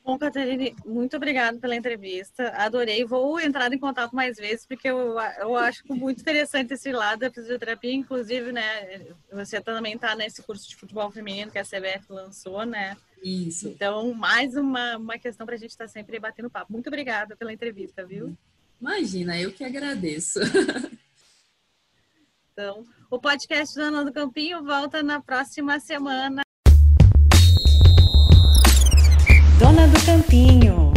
Bom, 0.04 0.18
Catarine, 0.18 0.74
muito 0.84 1.16
obrigada 1.16 1.58
pela 1.58 1.76
entrevista. 1.76 2.48
Adorei. 2.56 3.04
Vou 3.04 3.38
entrar 3.38 3.72
em 3.72 3.78
contato 3.78 4.14
mais 4.14 4.36
vezes, 4.36 4.66
porque 4.66 4.88
eu, 4.88 5.16
eu 5.38 5.54
acho 5.56 5.82
muito 5.88 6.20
interessante 6.20 6.72
esse 6.72 6.90
lado 6.90 7.20
da 7.20 7.30
fisioterapia. 7.30 7.92
Inclusive, 7.92 8.50
né, 8.50 9.06
você 9.30 9.60
também 9.60 9.94
está 9.94 10.14
nesse 10.16 10.42
curso 10.42 10.68
de 10.68 10.76
futebol 10.76 11.10
feminino 11.10 11.50
que 11.50 11.58
a 11.58 11.64
CBF 11.64 12.06
lançou, 12.08 12.64
né? 12.64 12.96
Isso. 13.22 13.68
Então, 13.68 14.14
mais 14.14 14.56
uma, 14.56 14.96
uma 14.96 15.18
questão 15.18 15.44
para 15.44 15.54
a 15.54 15.58
gente 15.58 15.70
estar 15.70 15.84
tá 15.84 15.88
sempre 15.88 16.18
batendo 16.18 16.50
papo. 16.50 16.72
Muito 16.72 16.86
obrigada 16.86 17.36
pela 17.36 17.52
entrevista, 17.52 18.04
viu? 18.04 18.36
Imagina, 18.80 19.38
eu 19.38 19.52
que 19.52 19.62
agradeço. 19.62 20.40
Então, 22.52 22.84
o 23.10 23.18
podcast 23.18 23.74
do 23.74 23.80
Ana 23.80 24.04
do 24.04 24.12
Campinho 24.12 24.62
volta 24.62 25.02
na 25.02 25.18
próxima 25.18 25.80
semana. 25.80 26.42
Dona 29.60 29.86
do 29.86 30.00
Campinho. 30.06 30.89